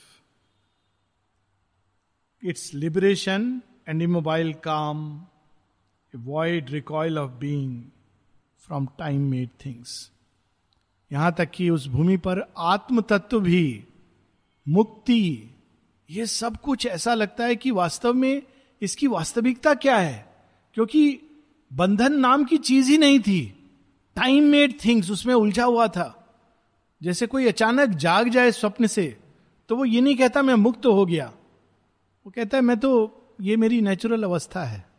its 2.43 2.73
liberation 2.73 3.61
and 3.87 4.01
immobile 4.01 4.53
calm 4.63 5.05
a 6.13 6.17
wide 6.25 6.69
recoil 6.69 7.17
of 7.19 7.31
being 7.31 7.81
from 8.71 8.87
time 8.99 9.21
made 9.21 9.49
things 9.65 10.11
यहाँ 11.11 11.35
तक 11.37 11.51
कि 11.51 11.69
उस 11.69 11.87
भूमि 11.87 12.17
पर 12.17 12.53
आत्म 12.57 13.01
तत्व 13.01 13.39
भी, 13.39 13.83
मुक्ति, 14.67 15.49
ये 16.09 16.25
सब 16.25 16.57
कुछ 16.57 16.85
ऐसा 16.85 17.13
लगता 17.13 17.43
है 17.43 17.55
कि 17.55 17.71
वास्तव 17.71 18.13
में 18.13 18.43
इसकी 18.81 19.07
वास्तविकता 19.07 19.73
क्या 19.73 19.97
है? 19.97 20.33
क्योंकि 20.73 21.19
बंधन 21.73 22.13
नाम 22.13 22.43
की 22.43 22.57
चीज़ 22.57 22.91
ही 22.91 22.97
नहीं 22.97 23.19
थी। 23.19 23.69
टाइम 24.15 24.43
मेड 24.43 24.85
थिंग्स 24.85 25.11
उसमें 25.11 25.33
उलझा 25.33 25.65
हुआ 25.65 25.87
था। 25.87 26.39
जैसे 27.03 27.27
कोई 27.27 27.47
अचानक 27.47 27.89
जाग 27.89 28.29
जाए 28.29 28.51
स्वप्न 28.51 28.87
से 28.87 29.17
तो 29.69 29.75
वो 29.75 29.85
ये 29.85 30.01
नहीं 30.01 30.15
कहता, 30.17 30.41
मैं 30.41 30.53
मुक्त 30.53 30.85
हो 30.85 31.05
गया। 31.05 31.33
वो 32.25 32.31
कहता 32.31 32.57
है, 32.57 32.63
मैं 32.63 32.79
तो 32.79 33.19
ये 33.41 33.55
मेरी 33.57 33.81
नेचुरल 33.81 34.23
अवस्था 34.23 34.63
है। 34.63 34.92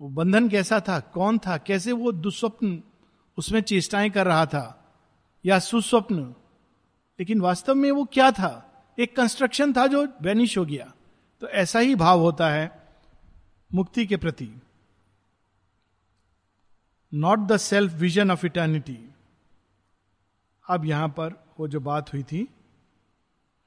वो 0.00 0.08
बंधन 0.08 0.48
कैसा 0.48 0.80
था? 0.80 1.00
कौन 1.00 1.38
था? 1.38 1.56
कैसे 1.56 1.92
वो 1.92 2.12
दुस्वप्न 2.12 2.82
उसमें 3.38 3.60
चेष्टाएँ 3.60 4.10
कर 4.10 4.26
रहा 4.26 4.46
था? 4.46 4.94
या 5.46 5.58
सुस्वप्न? 5.58 6.20
लेकिन 7.20 7.40
वास्तव 7.40 7.74
में 7.74 7.90
वो 7.90 8.04
क्या 8.04 8.30
था? 8.30 8.70
एक 8.98 9.16
कंस्ट्रक्शन 9.16 9.72
था 9.72 9.86
जो 9.86 10.08
वैनिश 10.22 10.58
हो 10.58 10.64
गया। 10.64 10.92
तो 11.40 11.48
ऐसा 11.48 11.78
ही 11.78 11.94
भाव 11.94 12.20
होता 12.20 12.50
है 12.50 12.88
मुक्ति 13.74 14.06
के 14.06 14.16
प्रति। 14.16 14.52
Not 17.14 17.38
the 17.38 17.56
self 17.56 17.92
vision 17.92 18.30
of 18.30 18.46
eternity 18.46 19.10
अब 20.68 20.84
यहाँ 20.84 21.08
पर 21.08 21.44
वो 21.60 21.68
जो 21.68 21.80
बात 21.80 22.12
हुई 22.12 22.22
थी, 22.22 22.48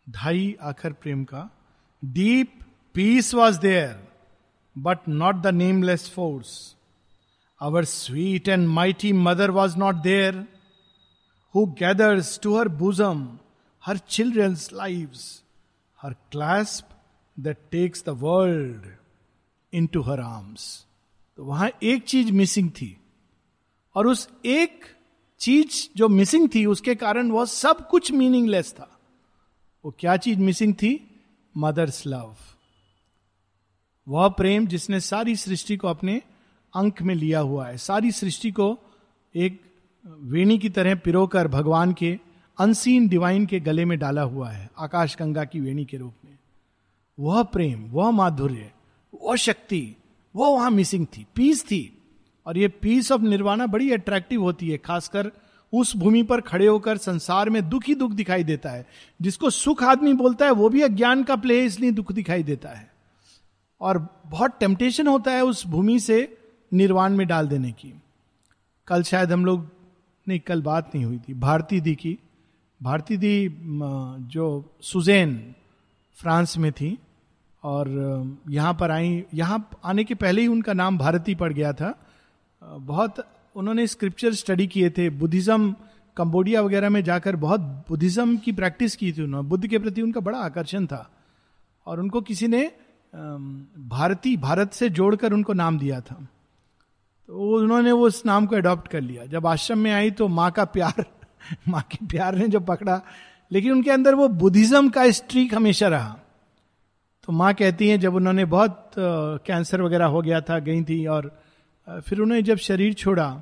ढाई 0.10 0.58
आखर 0.62 0.94
प्रेम 0.94 1.24
का 1.24 1.50
deep 2.06 2.60
peace 2.94 3.34
was 3.34 3.60
there 3.60 4.07
not 5.10 5.36
the 5.36 5.48
nameless 5.48 6.10
force 6.10 6.76
our 7.62 7.86
sweet 7.86 8.48
and 8.48 8.68
mighty 8.68 9.14
mother 9.14 9.52
was 9.52 9.78
not 9.78 9.96
there 9.96 10.48
who 11.56 11.66
gathers 11.66 12.40
to 12.40 12.58
her 12.58 12.68
bosom 12.68 13.38
her 13.86 13.98
children's 13.98 14.70
live 14.74 15.12
her 16.02 16.14
clasp 16.14 16.90
that 17.40 17.58
takes 17.72 18.04
the 18.06 18.10
world 18.10 18.96
into 19.88 20.02
her 20.02 20.20
arms 20.20 20.86
तो 21.38 21.46
वहाँ 21.46 21.70
एक 21.84 22.04
चीज़ 22.04 22.32
missing 22.32 22.70
थी, 22.70 22.98
और 23.96 24.08
उस 24.08 24.30
एक 24.46 24.86
चीज़ 25.40 25.88
जो 25.98 26.08
missing 26.10 26.50
थी, 26.56 26.66
उसके 26.66 26.96
कारण 26.96 27.32
वह 27.32 27.46
सब 27.46 27.88
कुछ 27.90 28.12
मीनिंगलेस 28.12 28.74
था। 28.74 29.00
वो 29.86 29.96
क्या 30.00 30.18
चीज़ 30.18 30.40
मिसिंग 30.40 30.74
थी? 30.74 31.20
मदर्स 31.58 32.08
लव 32.08 32.36
वह 34.08 34.28
प्रेम 34.28 34.68
जिसने 34.68 35.00
सारी 35.00 35.36
सृष्टि 35.36 35.78
को 35.78 35.88
अपने 35.88 36.22
अंक 36.76 37.02
में 37.02 37.16
लिया 37.16 37.40
हुआ 37.40 37.68
है। 37.68 37.78
सारी 37.78 38.12
सृष्टि 38.12 38.52
को 38.52 38.80
एक 39.36 39.62
वेणी 40.06 40.58
की 40.58 40.70
तरह 40.70 40.96
पिरोकर 40.96 41.48
भगवान 41.48 41.94
के 41.94 42.20
अनसीन 42.60 43.08
डिवाइन 43.08 43.46
के 43.46 43.60
गले 43.60 43.86
में 43.86 44.00
डाला 44.00 44.22
हुआ 44.22 44.50
है 44.50 44.70
आकाश 44.80 45.18
गंगा 45.20 45.44
की 45.44 45.60
वेणी 45.60 45.86
के 45.86 45.98
रूप 45.98 46.14
में। 46.26 46.38
वह 47.20 47.44
प्रेम, 47.44 47.90
वह 47.92 48.12
माधुर्य, 48.12 48.72
वह 49.24 49.36
शक्ति 49.36 49.96
वो 50.36 50.52
वहाँ 50.52 50.72
मिसिंग 50.72 51.06
थी 51.06 51.26
पीस 51.36 51.66
थी। 51.66 51.98
और 52.46 52.58
ये 52.58 52.68
पीस 52.68 53.12
ऑफ़ 53.12 53.22
निर्वाणा 53.22 53.68
बड़ी 53.68 53.92
अट्रैक्टिव 53.92 54.42
होती 54.42 54.70
है, 54.70 54.78
खासकर 54.78 55.32
उस 55.74 55.98
भूमि 55.98 56.24
पर 56.24 56.42
खड़े 56.42 56.68
होकर 56.68 56.98
संसार 56.98 57.50
में 57.50 57.70
दुख 57.70 57.84
ही 57.88 57.96
दुख 57.96 58.12
दिखाई 58.12 58.44
देता 58.44 58.70
है। 58.70 58.88
जिसको 59.22 59.50
सुख 59.50 59.84
आदमी 59.84 60.14
बोलता 60.14 60.46
है, 60.46 60.52
वो 60.52 60.70
भी 60.70 60.82
अज्ञान 60.82 61.24
का 61.24 61.36
प्ले 61.36 61.66
इसलिए 61.66 61.92
दुख 61.92 62.12
दिखाई 62.12 62.44
देता 62.44 62.70
है। 62.70 62.97
और 63.82 63.98
बहुत 64.26 64.58
टेम्पटेशन 64.60 65.08
होता 65.08 65.32
है 65.32 65.44
उस 65.46 65.66
भूमि 65.68 66.00
से 66.00 66.38
निर्वाण 66.72 67.16
में 67.16 67.28
डाल 67.28 67.48
देने 67.48 67.72
की। 67.72 67.94
कल 68.88 69.04
शायद 69.04 69.32
हम 69.32 69.46
लोग, 69.46 69.68
नहीं, 70.28 70.40
कल 70.40 70.62
बात 70.62 70.92
नहीं 70.96 71.06
हुई 71.06 71.20
थी। 71.20 71.34
भारती 71.34 71.80
दी 71.82 71.96
की, 71.96 72.18
भारती 72.82 73.18
दी 73.18 73.58
जो 74.32 74.46
सुजैन 74.82 75.56
फ्रांस 76.18 76.58
में 76.58 76.72
थी 76.72 76.98
और 77.64 77.88
यहाँ 78.50 78.74
पर 78.74 78.92
आई, 78.92 79.24
यहाँ 79.34 79.70
आने 79.86 80.04
के 80.04 80.16
पहले 80.16 80.42
ही 80.42 80.48
उनका 80.48 80.74
नाम 80.74 80.98
भारती 80.98 81.36
पड़ 81.36 81.52
गया 81.54 81.74
था। 81.74 81.94
बहुत, 82.62 83.26
उन्होंने 83.56 83.88
स्क्रिप्चर 83.88 84.34
स्टडी 84.34 84.68
किए 84.68 84.90
थे। 84.90 85.10
बुद्धिज्म 85.10 85.76
कंबोडिया 86.18 86.62
वगैरह 86.62 86.90
में 86.90 87.04
जाकर 87.04 87.36
बहुत 87.36 87.60
बुद्धिज्म 87.90 88.38
की 88.38 88.52
प्रैक्टिस 88.52 88.96
की 88.96 89.12
थी 89.14 89.22
उन्होंने। 89.22 89.50
बुद्ध 89.50 89.68
के 89.68 89.80
प्रति 89.80 90.02
उनका 90.02 90.20
बड़ा 90.20 90.38
आकर्षण 90.40 90.86
था 90.86 91.10
और 91.88 92.00
उनको 92.00 92.22
किसी 92.22 92.48
ने 92.48 92.72
भारती, 93.16 94.38
भारत 94.38 94.74
से 94.74 94.90
जोड़कर 94.90 95.34
उनको 95.34 95.54
नाम 95.54 95.80
दिया 95.80 96.02
था। 96.02 96.28
तो 97.28 97.58
उन्होंने 97.58 97.92
वो 97.92 98.08
उस 98.08 98.26
नाम 98.26 98.46
को 98.46 98.56
अडॉप्ट 98.56 98.88
कर 98.88 99.02
लिया। 99.02 99.26
जब 99.26 99.48
आश्रम 99.48 99.80
में 99.80 99.92
आई 99.92 100.12
तो 100.12 100.28
माँ 100.28 100.52
का 100.52 100.66
प्यार, 100.66 101.06
माँ 101.68 101.82
के 101.82 102.06
प्यार 102.06 102.36
ने 102.36 102.48
जो 102.48 102.60
पकड़ा, 102.60 103.02
लेकिन 103.52 103.72
उनके 103.72 103.92
अंदर 103.92 104.16
वो 104.16 104.28
बुद्धिज्म 104.28 104.90
का 104.90 105.12
स्ट्रीक 105.12 105.54
हमेशा 105.54 105.88
रहा। 105.88 106.20
तो 107.24 107.34
माँ 107.34 107.54
कहती 107.54 107.90
हैं, 107.90 108.00
जब 108.00 108.16
उन्होंने 108.16 108.46
बहुत 108.46 108.92
कैंसर 108.98 109.82
वगैरह 109.82 110.06
हो 110.06 110.22
गया 110.22 110.42
था, 110.42 110.60
गई 110.60 110.84
थी 110.84 111.06
और 111.06 111.42
फिर 111.90 112.20
उन्होंने 112.20 112.42
जब 112.42 112.58
शरीर 112.58 112.94
छोड़ा 112.94 113.42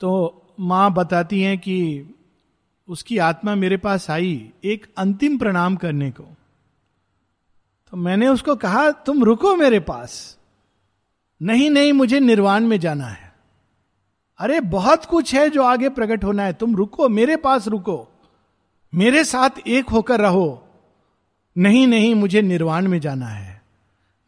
तो 0.00 0.10
माँ 0.60 0.92
बताती 0.92 1.40
हैं 1.40 1.58
कि 1.58 2.06
उसकी 2.88 3.18
आत्मा 3.18 3.54
मेरे 3.54 3.76
पास 3.76 4.10
आई 4.10 4.52
एक 4.64 4.86
अंतिम 4.98 5.38
प्रणाम 5.38 5.76
करने 5.76 6.10
को। 6.10 6.24
तो 7.90 7.96
मैंने 7.96 8.28
उसको 8.28 8.56
कहा, 8.56 8.90
तुम 8.90 9.24
रुको 9.24 9.56
मेरे 9.56 9.80
पास। 9.80 10.38
नहीं 11.42 11.70
नहीं, 11.70 11.92
मुझे 11.92 12.20
निर्वाण 12.20 12.64
में 12.64 12.80
जाना 12.80 13.04
है। 13.04 13.34
अरे, 14.38 14.60
बहुत 14.60 15.04
कुछ 15.04 15.34
है 15.34 15.50
जो 15.50 15.62
आगे 15.62 15.88
प्रकट 15.88 16.24
होना 16.24 16.42
है। 16.42 16.52
तुम 16.52 16.76
रुको, 16.76 17.08
मेरे 17.08 17.36
पास 17.36 17.68
रुको। 17.68 18.08
मेरे 18.94 19.24
साथ 19.24 19.50
एक 19.66 19.88
होकर 19.88 20.20
रहो। 20.20 20.68
नहीं 21.58 21.86
नहीं, 21.86 22.14
मुझे 22.14 22.42
निर्वाण 22.42 22.88
में 22.88 23.00
जाना 23.00 23.26
है। 23.26 23.62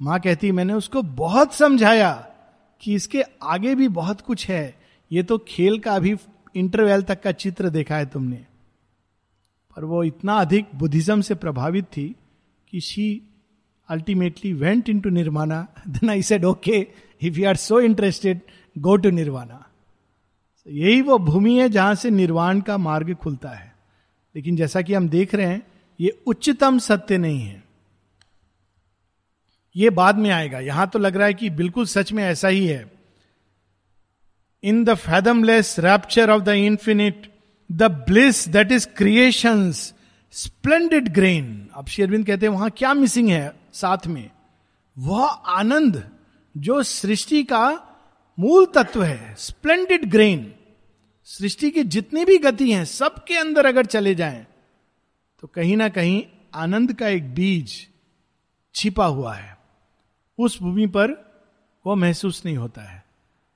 माँ 0.03 0.21
कहती, 0.21 0.53
मैंने 0.53 0.73
उसको 0.73 1.03
बहुत 1.03 1.55
समझाया 1.55 2.13
कि 2.81 2.95
इसके 2.95 3.23
आगे 3.43 3.75
भी 3.75 3.89
बहुत 3.89 4.21
कुछ 4.21 4.49
है। 4.49 4.79
ये 5.13 5.23
तो 5.23 5.39
खेल 5.49 5.79
का 5.79 5.95
अभी 5.95 6.17
इंटरवेल 6.57 7.03
तक 7.03 7.23
का 7.23 7.33
चित्र 7.33 7.69
देखा 7.69 7.97
है 7.97 8.07
तुमने। 8.07 8.47
पर 9.77 9.85
वो 9.85 10.05
इतना 10.05 10.35
अधिक 10.35 10.67
बुद्धिज्म 10.75 11.21
से 11.21 11.35
प्रभावित 11.35 11.85
थी 11.85 12.17
कि 12.71 12.81
she 12.81 13.28
ultimately 13.89 14.53
went 14.53 14.89
into 15.01 15.11
nirvana 15.11 15.67
then 15.89 16.11
I 16.11 16.23
said 16.23 16.45
okay 16.45 16.87
if 17.23 17.39
you 17.39 17.49
are 17.49 17.57
so 17.57 17.81
interested 17.81 18.41
go 18.79 18.97
to 18.97 19.11
nirvana 19.11 19.65
यही 20.69 21.01
वो 21.03 21.19
भूमि 21.19 21.59
है 21.59 21.69
जहाँ 21.69 21.95
से 21.95 22.11
निर्वाण 22.11 22.61
का 22.61 22.79
मार्ग 22.79 23.15
खुलता 23.15 23.49
है। 23.49 23.75
लेकिन 24.37 24.57
जैसा 24.57 24.83
कि 24.83 24.95
हम 24.95 25.09
देख 25.09 25.35
रहे 25.35 25.47
हैं, 25.47 25.63
ये 26.01 26.23
उच्चतम 26.27 26.79
सत्य 26.79 27.19
नहीं 27.19 27.41
है। 27.41 27.63
ये 29.77 29.91
बाद 29.91 30.19
में 30.19 30.31
आएगा। 30.31 30.59
यहाँ 30.59 30.87
तो 30.89 30.99
लग 30.99 31.17
रहा 31.17 31.27
है 31.27 31.35
कि 31.35 31.51
बिल्कुल 31.51 31.87
सच 31.87 32.13
में 32.13 32.25
ऐसा 32.25 32.49
ही 32.49 32.67
है। 32.67 32.93
In 34.63 34.85
the 34.85 34.95
fathomless 34.95 35.79
rapture 35.79 36.31
of 36.31 36.43
the 36.43 36.49
infinite 36.49 37.33
the 37.73 37.83
bliss 37.83 38.49
that 38.49 38.73
is 38.73 38.89
creation 38.89 39.73
splendid 39.73 41.09
grain 41.09 41.69
अब 41.75 41.87
शेरविंद 41.87 42.27
कहते 42.27 42.47
हैं, 42.47 42.53
वहाँ 42.53 42.71
क्या 42.71 42.95
मिसिंग 42.95 43.29
है? 43.29 43.58
साथ 43.79 44.07
में, 44.07 44.31
वह 44.97 45.27
आनंद 45.27 46.03
जो 46.55 46.83
सृष्टि 46.83 47.43
का 47.45 47.65
मूल 48.39 48.67
तत्व 48.67 49.03
है 49.03 49.35
स्प्लेंडेड 49.39 50.11
ग्रेन 50.11 50.53
सृष्टि 51.27 51.71
की 51.71 51.83
जितनी 51.85 52.25
भी 52.25 52.39
गति 52.39 52.71
है, 52.73 52.85
सबके 52.85 53.37
अंदर 53.37 53.67
अगर 53.67 53.87
चले 53.87 54.15
जाएँ 54.15 54.47
तो 55.43 55.47
कहीं 55.47 55.77
ना 55.77 55.89
कहीं 55.89 56.23
आनंद 56.55 56.93
का 56.93 57.09
एक 57.09 57.35
बीज 57.35 57.75
छिपा 58.75 59.07
हुआ 59.07 59.35
है। 59.35 59.57
उस 60.39 60.59
भूमि 60.63 60.87
पर 60.87 61.11
वो 61.85 61.95
महसूस 61.95 62.43
नहीं 62.45 62.57
होता 62.57 62.83
है। 62.83 63.03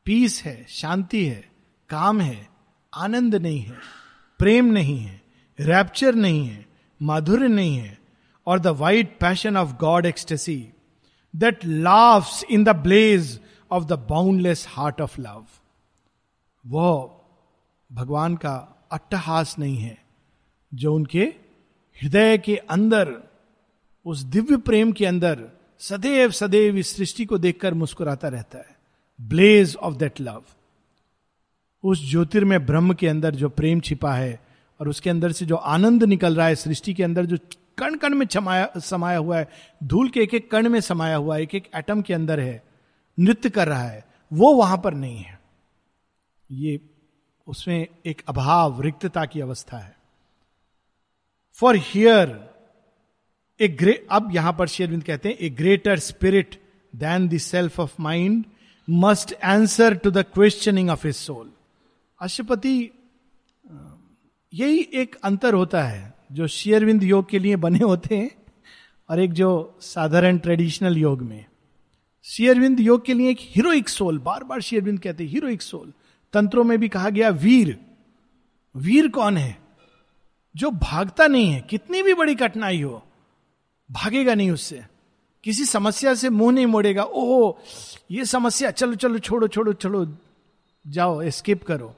पीस 0.07 0.43
है, 0.45 0.67
शांति 0.69 1.25
है, 1.25 1.51
काम 1.91 2.21
है, 2.21 2.49
आनंद 2.93 3.35
नहीं 3.35 3.61
है, 3.61 3.77
प्रेम 4.41 4.65
नहीं 4.67 4.99
है 4.99 5.21
रैप्चर 5.59 6.15
नहीं 6.15 6.47
है, 6.47 6.67
माधुर्य 7.01 7.49
नहीं 7.49 7.77
है 7.77 7.99
और 8.47 8.59
the 8.59 8.67
white 8.67 9.19
passion 9.21 9.57
of 9.57 9.77
God 9.77 10.07
ecstasy 10.07 10.69
that 11.37 11.65
laughs 11.65 12.45
in 12.45 12.65
the 12.65 12.69
blaze 12.69 13.41
of 13.71 13.85
the 13.85 13.93
boundless 13.93 14.67
heart 14.69 15.01
of 15.01 15.21
love 15.21 15.47
वो 16.67 17.19
भगवान 17.93 18.37
का 18.37 18.87
अट्टहास 18.93 19.59
नहीं 19.59 19.77
है 19.77 19.99
जो 20.75 20.95
उनके 20.95 21.35
हृदय 22.03 22.39
के 22.39 22.57
अंदर, 22.57 23.15
उस 24.07 24.21
दिव्य 24.21 24.57
प्रेम 24.57 24.93
के 24.93 25.07
अंदर 25.07 25.49
सदैव 25.79 26.31
सदैव 26.31 26.77
इस 26.77 26.97
सृष्टि 26.97 27.25
को 27.25 27.39
देखकर 27.39 27.75
मुस्कुराता 27.75 28.29
रहता 28.29 28.59
है। 28.59 28.77
ब्लेज 29.21 29.77
ऑफ़ 29.77 29.95
दैट 29.95 30.21
लव 30.21 30.43
उस 31.85 32.11
ज्योतिर्मय 32.11 32.59
ब्रह्म 32.59 32.95
के 32.95 33.09
अंदर 33.09 33.35
जो 33.35 33.49
प्रेम 33.49 33.81
छिपा 33.81 34.15
है 34.15 34.41
और 34.81 34.89
उसके 34.89 35.11
अंदर 35.11 35.33
से 35.33 35.47
जो 35.47 35.57
आनंद 35.57 36.05
निकल 36.05 36.37
रहा 36.37 36.47
है, 36.47 36.55
सृष्टि 36.55 36.95
के 36.95 37.03
अंदर 37.03 37.27
जो 37.27 37.37
कण 37.79 37.95
कण 37.95 38.15
में 38.15 38.27
छमाया, 38.27 38.73
समाया 38.79 39.19
हुआ 39.19 39.39
है। 39.39 39.49
धूल 39.85 40.09
के 40.09 40.21
एक 40.21 40.35
एक 40.35 40.51
कण 40.51 40.69
में 40.69 40.81
समाया 40.81 41.17
हुआ 41.17 41.37
है। 41.37 41.43
एक 41.43 41.55
एक 41.55 41.71
एटम 41.77 42.03
के 42.03 42.15
अंदर 42.15 42.41
है। 42.41 42.63
नृत्य 43.19 43.51
कर 43.51 43.69
रहा 43.69 43.83
है। 43.83 44.05
वो 44.33 44.55
वहाँ 44.55 44.79
पर 44.79 44.95
नहीं 44.95 45.19
है। 45.19 45.41
ये 46.51 46.81
उसमें 47.47 47.87
एक 48.07 48.23
अभाव, 48.29 48.81
रिक्तता 48.81 49.25
की 49.25 49.41
अवस्था 49.41 49.79
है। 49.79 49.97
फॉर 51.55 51.77
हियर 51.77 52.53
ए 53.61 53.69
ग्रे 53.69 54.07
अब 54.11 54.29
यहाँ 54.33 54.53
पर 54.53 54.69
शेरविंद 54.69 55.05
कहते 55.05 55.29
हैं 55.29 55.37
a 55.41 55.51
greater 55.51 55.99
spirit 55.99 56.63
than 56.97 57.29
the 57.29 57.39
self 57.39 57.81
of 57.81 57.95
mind 58.01 58.45
must 58.91 59.35
answer 59.45 59.95
to 59.95 60.11
the 60.11 60.19
questioning 60.19 60.91
of 60.91 61.07
a 61.07 61.13
soul 61.13 61.53
Aswapati 62.21 62.91
यही 64.55 64.89
एक 64.95 65.17
अंतर 65.25 65.55
होता 65.55 65.83
है। 65.83 66.12
जो 66.33 66.47
शेयरविंद 66.47 67.03
योग 67.03 67.29
के 67.29 67.39
लिए 67.39 67.57
बने 67.57 67.79
होते 67.79 68.17
हैं 68.17 68.31
और 69.09 69.21
एक 69.21 69.33
जो 69.33 69.79
साधारण 69.81 70.39
ट्रेडिशनल 70.39 70.97
योग 70.97 71.23
में। 71.23 71.45
शेयरविंद 72.25 72.81
योग 72.81 73.05
के 73.05 73.15
लिए 73.15 73.31
एक 73.31 73.39
हीरोइक 73.41 73.89
सोल 73.89 74.19
बार 74.19 74.45
बार 74.45 74.61
शेयरविंद 74.61 75.01
कहते 75.01 75.25
हैं 75.25 75.31
हीरोइक 75.31 75.63
सोल 75.63 75.93
तंत्रों 76.33 76.65
में 76.65 76.79
भी 76.81 76.89
कहा 76.89 77.11
गया, 77.11 77.29
वीर। 77.29 77.79
वीर 78.77 79.09
कौन 79.09 79.37
है? 79.37 79.59
जो 80.57 80.71
भागता 80.71 81.27
नहीं 81.27 81.53
है, 81.53 81.61
कितनी 81.61 82.03
भी 82.03 82.15
बड़ी 82.15 82.35
कठिनाई 82.35 82.83
हो, 82.83 83.03
भागेगा 83.91 84.35
नहीं 84.35 84.51
उससे। 84.51 84.83
किसी 85.45 85.65
समस्या 85.65 86.15
से 86.15 86.31
मुँह 86.31 86.53
नहीं 86.53 86.67
मोड़ेगा, 86.67 87.03
ओहो, 87.03 87.59
ये 88.11 88.25
समस्या, 88.25 88.71
चलो 88.71 88.95
चलो, 88.95 89.19
छोड़ो 89.19 89.49
छोड़ो 89.49 89.73
छोड़ो 89.73 90.07
जाओ 90.87 91.31
स्किप 91.31 91.63
करो। 91.63 91.95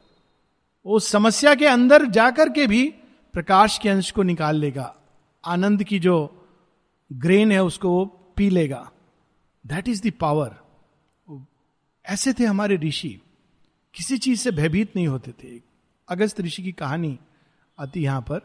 उस 0.84 1.08
समस्या 1.08 1.54
के 1.54 1.66
अंदर 1.66 2.04
जाकर 2.04 2.48
के 2.48 2.66
भी 2.66 2.94
प्रकाश 3.34 3.78
के 3.78 3.88
अंश 3.88 4.10
को 4.10 4.22
निकाल 4.22 4.56
लेगा, 4.56 4.96
आनंद 5.44 5.84
की 5.84 5.98
जो 5.98 6.46
ग्रेन 7.12 7.52
है 7.52 7.62
उसको 7.62 7.88
वो 7.88 8.04
पी 8.36 8.50
लेगा। 8.50 8.90
दैट 9.66 9.88
इज़ 9.88 10.08
द 10.08 10.12
पावर 10.20 10.56
ऐसे 12.06 12.32
थे 12.32 12.44
हमारे 12.44 12.76
ऋषि। 12.76 13.20
किसी 13.94 14.18
चीज़ 14.18 14.40
से 14.40 14.50
भयभीत 14.50 14.96
नहीं 14.96 15.08
होते 15.08 15.32
थे। 15.32 15.62
अगस्त 16.08 16.40
ऋषि 16.40 16.62
की 16.62 16.72
कहानी 16.72 17.18
आती 17.78 18.00
यहाँ 18.00 18.20
पर 18.20 18.38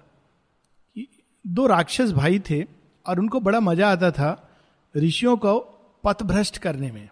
कि 0.95 1.07
दो 1.47 1.67
राक्षस 1.67 2.11
भाई 2.11 2.39
थे 2.39 2.63
और 3.07 3.19
उनको 3.19 3.39
बड़ा 3.39 3.59
मज़ा 3.59 3.91
आता 3.91 4.11
था 4.11 4.49
ऋषियों 4.97 5.37
को 5.37 5.59
पथभ्रष्ट 6.03 6.57
करने 6.57 6.91
में। 6.91 7.09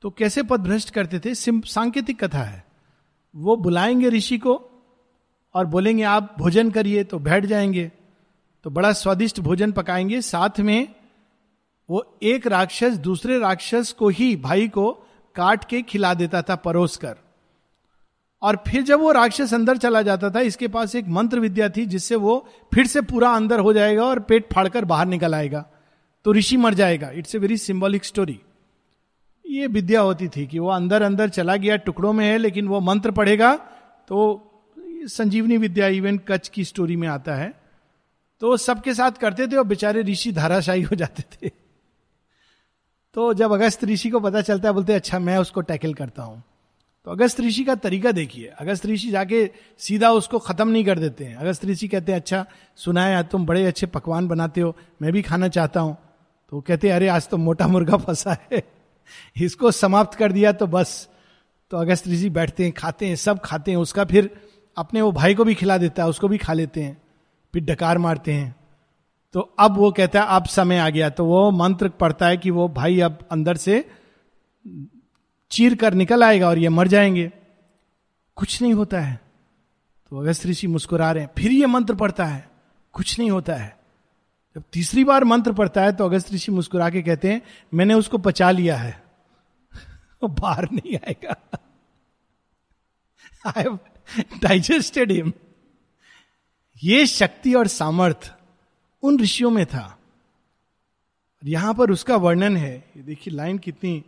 तो 0.00 0.10
कैसे 0.10 0.42
पथभ्रष्ट 0.42 0.90
करते 0.90 1.18
थे? 1.18 1.34
सांकेतिक 1.34 2.24
कथा 2.24 2.42
है। 2.42 2.66
वो 3.36 3.56
बुलाएँगे 3.56 4.08
ऋषि 4.08 4.38
को 4.38 4.67
और 5.54 5.66
बोलेंगे, 5.66 6.02
आप 6.02 6.34
भोजन 6.38 6.70
करिए 6.70 7.04
तो 7.04 7.18
बैठ 7.18 7.46
जाएँगे। 7.46 7.92
तो 8.64 8.70
बड़ा 8.70 8.92
स्वादिष्ट 8.92 9.40
भोजन 9.40 9.72
पकाएँगे। 9.72 10.20
साथ 10.20 10.60
में 10.60 10.88
वो 11.90 12.18
एक 12.22 12.46
राक्षस 12.46 12.96
दूसरे 12.96 13.38
राक्षस 13.38 13.92
को 13.98 14.08
ही, 14.08 14.36
भाई 14.36 14.68
को 14.68 14.92
काट 15.34 15.64
के 15.64 15.82
खिला 15.82 16.14
देता 16.14 16.42
था 16.42 16.56
परोस 16.56 16.96
कर। 16.96 17.16
और 18.42 18.56
फिर 18.68 18.82
जब 18.82 19.00
वो 19.00 19.12
राक्षस 19.12 19.54
अंदर 19.54 19.76
चला 19.76 20.02
जाता 20.02 20.30
था, 20.30 20.40
इसके 20.40 20.68
पास 20.68 20.94
एक 20.94 21.08
मंत्र 21.08 21.40
विद्या 21.40 21.68
थी, 21.68 21.86
जिससे 21.86 22.16
वो 22.16 22.48
फिर 22.74 22.86
से 22.86 23.00
पूरा 23.00 23.30
अंदर 23.30 23.60
हो 23.60 23.72
जाएगा 23.72 24.04
और 24.04 24.20
पेट 24.20 24.52
फाड़कर 24.52 24.84
बाहर 24.84 25.06
निकल 25.06 25.34
आएगा। 25.34 25.64
तो 26.24 26.32
ऋषि 26.32 26.56
मर 26.56 26.74
जाएगा। 26.74 27.10
It's 27.10 27.34
a 27.34 27.38
very 27.38 27.56
symbolic 27.56 28.04
story 28.04 28.40
ये 29.46 29.66
विद्या 29.66 30.00
होती 30.00 30.28
थी 30.28 30.46
कि 30.46 30.58
वो 30.58 30.68
अंदर 30.68 31.02
अंदर 31.02 31.28
चला 31.28 31.56
गया, 31.56 31.76
टुकड़ों 31.76 32.12
में 32.12 32.26
है, 32.26 32.38
लेकिन 32.38 32.68
वो 32.68 32.80
मंत्र 32.80 33.10
पढ़ेगा 33.10 33.54
तो 34.08 34.44
संजीवनी 35.06 35.56
विद्या 35.56 35.88
इवन 35.88 36.18
कच्छ 36.18 36.48
की 36.48 36.64
स्टोरी 36.64 36.96
में 36.96 37.08
आता 37.08 37.34
है। 37.34 37.52
तो 38.40 38.56
सबके 38.56 38.94
साथ 38.94 39.10
करते 39.10 39.46
थे 39.46 39.56
और 39.56 39.64
बेचारे 39.64 40.02
ऋषि 40.02 40.32
धाराशाही 40.32 40.82
हो 40.82 40.96
जाते 40.96 41.22
थे। 41.22 41.50
तो 43.14 43.34
जब 43.34 43.52
अगस्त 43.52 43.84
ऋषि 43.84 44.10
को 44.10 44.20
पता 44.20 44.40
चलता 44.40 44.68
है, 44.68 44.74
बोलते 44.74 44.92
अच्छा 44.92 45.18
मैं 45.18 45.38
उसको 45.38 45.60
टैकल 45.60 45.94
करता 45.94 46.22
हूँ। 46.22 46.42
तो 47.04 47.10
अगस्त 47.10 47.40
ऋषि 47.40 47.64
का 47.64 47.74
तरीका 47.74 48.12
देखिए। 48.12 48.46
अगस्त 48.46 48.86
ऋषि 48.86 49.10
जाके 49.10 49.50
सीधा 49.78 50.10
उसको 50.10 50.38
खत्म 50.38 50.68
नहीं 50.68 50.84
कर 50.84 50.98
देते 50.98 51.24
हैं। 51.24 51.36
अगस्त 51.36 51.64
ऋषि 51.64 51.88
कहते 51.88 52.12
हैं 52.12 52.20
अच्छा 52.20 52.44
सुना 52.76 53.06
है, 53.06 53.22
तुम 53.22 53.46
बड़े 53.46 53.66
अच्छे 53.66 53.86
पकवान 53.86 54.28
बनाते 54.28 54.60
हो, 54.60 54.76
मैं 55.02 55.12
भी 55.12 55.22
खाना 55.22 55.48
चाहता 55.48 55.80
हूँ। 55.80 55.96
तो 56.50 56.60
कहते 56.60 56.88
अरे, 56.88 57.08
आज 57.08 57.28
तो 57.28 57.36
मोटा 57.36 57.66
मुर्गा 57.66 57.96
फंसा 57.96 58.36
है। 58.52 58.62
इसको 59.36 59.70
समाप्त 59.70 60.18
कर 60.18 60.32
दिया 60.32 60.52
तो 60.52 60.66
बस। 60.66 61.08
तो 61.70 61.76
अगस्त 61.76 62.08
ऋषि 62.08 62.30
बैठते 62.30 62.64
हैं, 62.64 62.72
खाते 62.72 63.06
हैं, 63.06 63.16
सब 63.16 63.38
खाते 63.38 63.70
हैं। 63.70 63.78
उसका 63.78 64.04
फिर 64.04 64.30
अपने 64.78 65.02
वो 65.02 65.12
भाई 65.12 65.34
को 65.34 65.44
भी 65.44 65.54
खिला 65.54 65.78
देता 65.78 66.02
है, 66.02 66.08
उसको 66.08 66.28
भी 66.28 66.38
खा 66.38 66.52
लेते 66.52 66.82
हैं, 66.82 67.02
फिर 67.52 67.64
डकार 67.64 67.98
मारते 67.98 68.32
हैं। 68.32 68.56
तो 69.32 69.40
अब 69.40 69.76
वो 69.76 69.92
कहता 69.92 70.20
है, 70.20 70.26
अब 70.28 70.44
समय 70.44 70.78
आ 70.78 70.88
गया। 70.88 71.10
तो 71.10 71.24
वो 71.24 71.50
मंत्र 71.50 71.88
पढ़ता 71.88 72.26
है 72.26 72.36
कि 72.36 72.50
वो 72.50 72.68
भाई 72.68 73.00
अब 73.00 73.18
अंदर 73.30 73.56
से 73.56 73.90
चीर 75.50 75.76
कर 75.76 75.94
निकल 75.94 76.24
आएगा 76.24 76.48
और 76.48 76.58
ये 76.58 76.68
मर 76.68 76.88
जाएँगे। 76.88 77.32
कुछ 78.36 78.62
नहीं 78.62 78.74
होता 78.74 79.00
है। 79.00 79.20
तो 80.10 80.16
अगस्त 80.16 80.46
ऋषि 80.46 80.66
मुस्कुरा 80.66 81.12
रहे 81.12 81.24
हैं। 81.24 81.30
फिर 81.38 81.52
ये 81.52 81.66
मंत्र 81.66 81.94
पढ़ता 81.94 82.24
है। 82.24 82.48
कुछ 82.92 83.18
नहीं 83.18 83.30
होता 83.30 83.54
है। 83.54 83.78
जब 84.54 84.64
तीसरी 84.72 85.04
बार 85.04 85.24
मंत्र 85.24 85.52
पढ़ता 85.52 85.82
है 85.82 85.92
तो 85.92 86.04
अगस्त 86.04 86.32
ऋषि 86.32 86.52
मुस्कुरा 86.52 86.90
के 86.90 87.02
कहते 87.02 87.32
हैं, 87.32 87.42
मैंने 87.74 87.94
उसको 87.94 88.18
पचा 88.18 88.50
लिया 88.50 88.76
है। 88.76 89.02
वो 90.22 90.28
बाहर 90.40 90.68
नहीं 90.72 90.96
आएगा। 90.96 91.58
Digested 94.42 95.12
him. 95.12 95.32
ये 96.82 97.06
शक्ति 97.06 97.54
और 97.54 97.66
सामर्थ 97.66 98.32
उन 99.02 99.18
ऋषियों 99.20 99.50
में 99.50 99.66
था। 99.66 99.98
यहाँ 101.42 101.74
पर 101.74 101.90
उसका 101.90 102.16
वर्णन 102.16 102.56
है 102.56 102.84
देखिए 102.96 103.34
लाइन 103.34 103.58
कितनी 103.58 104.04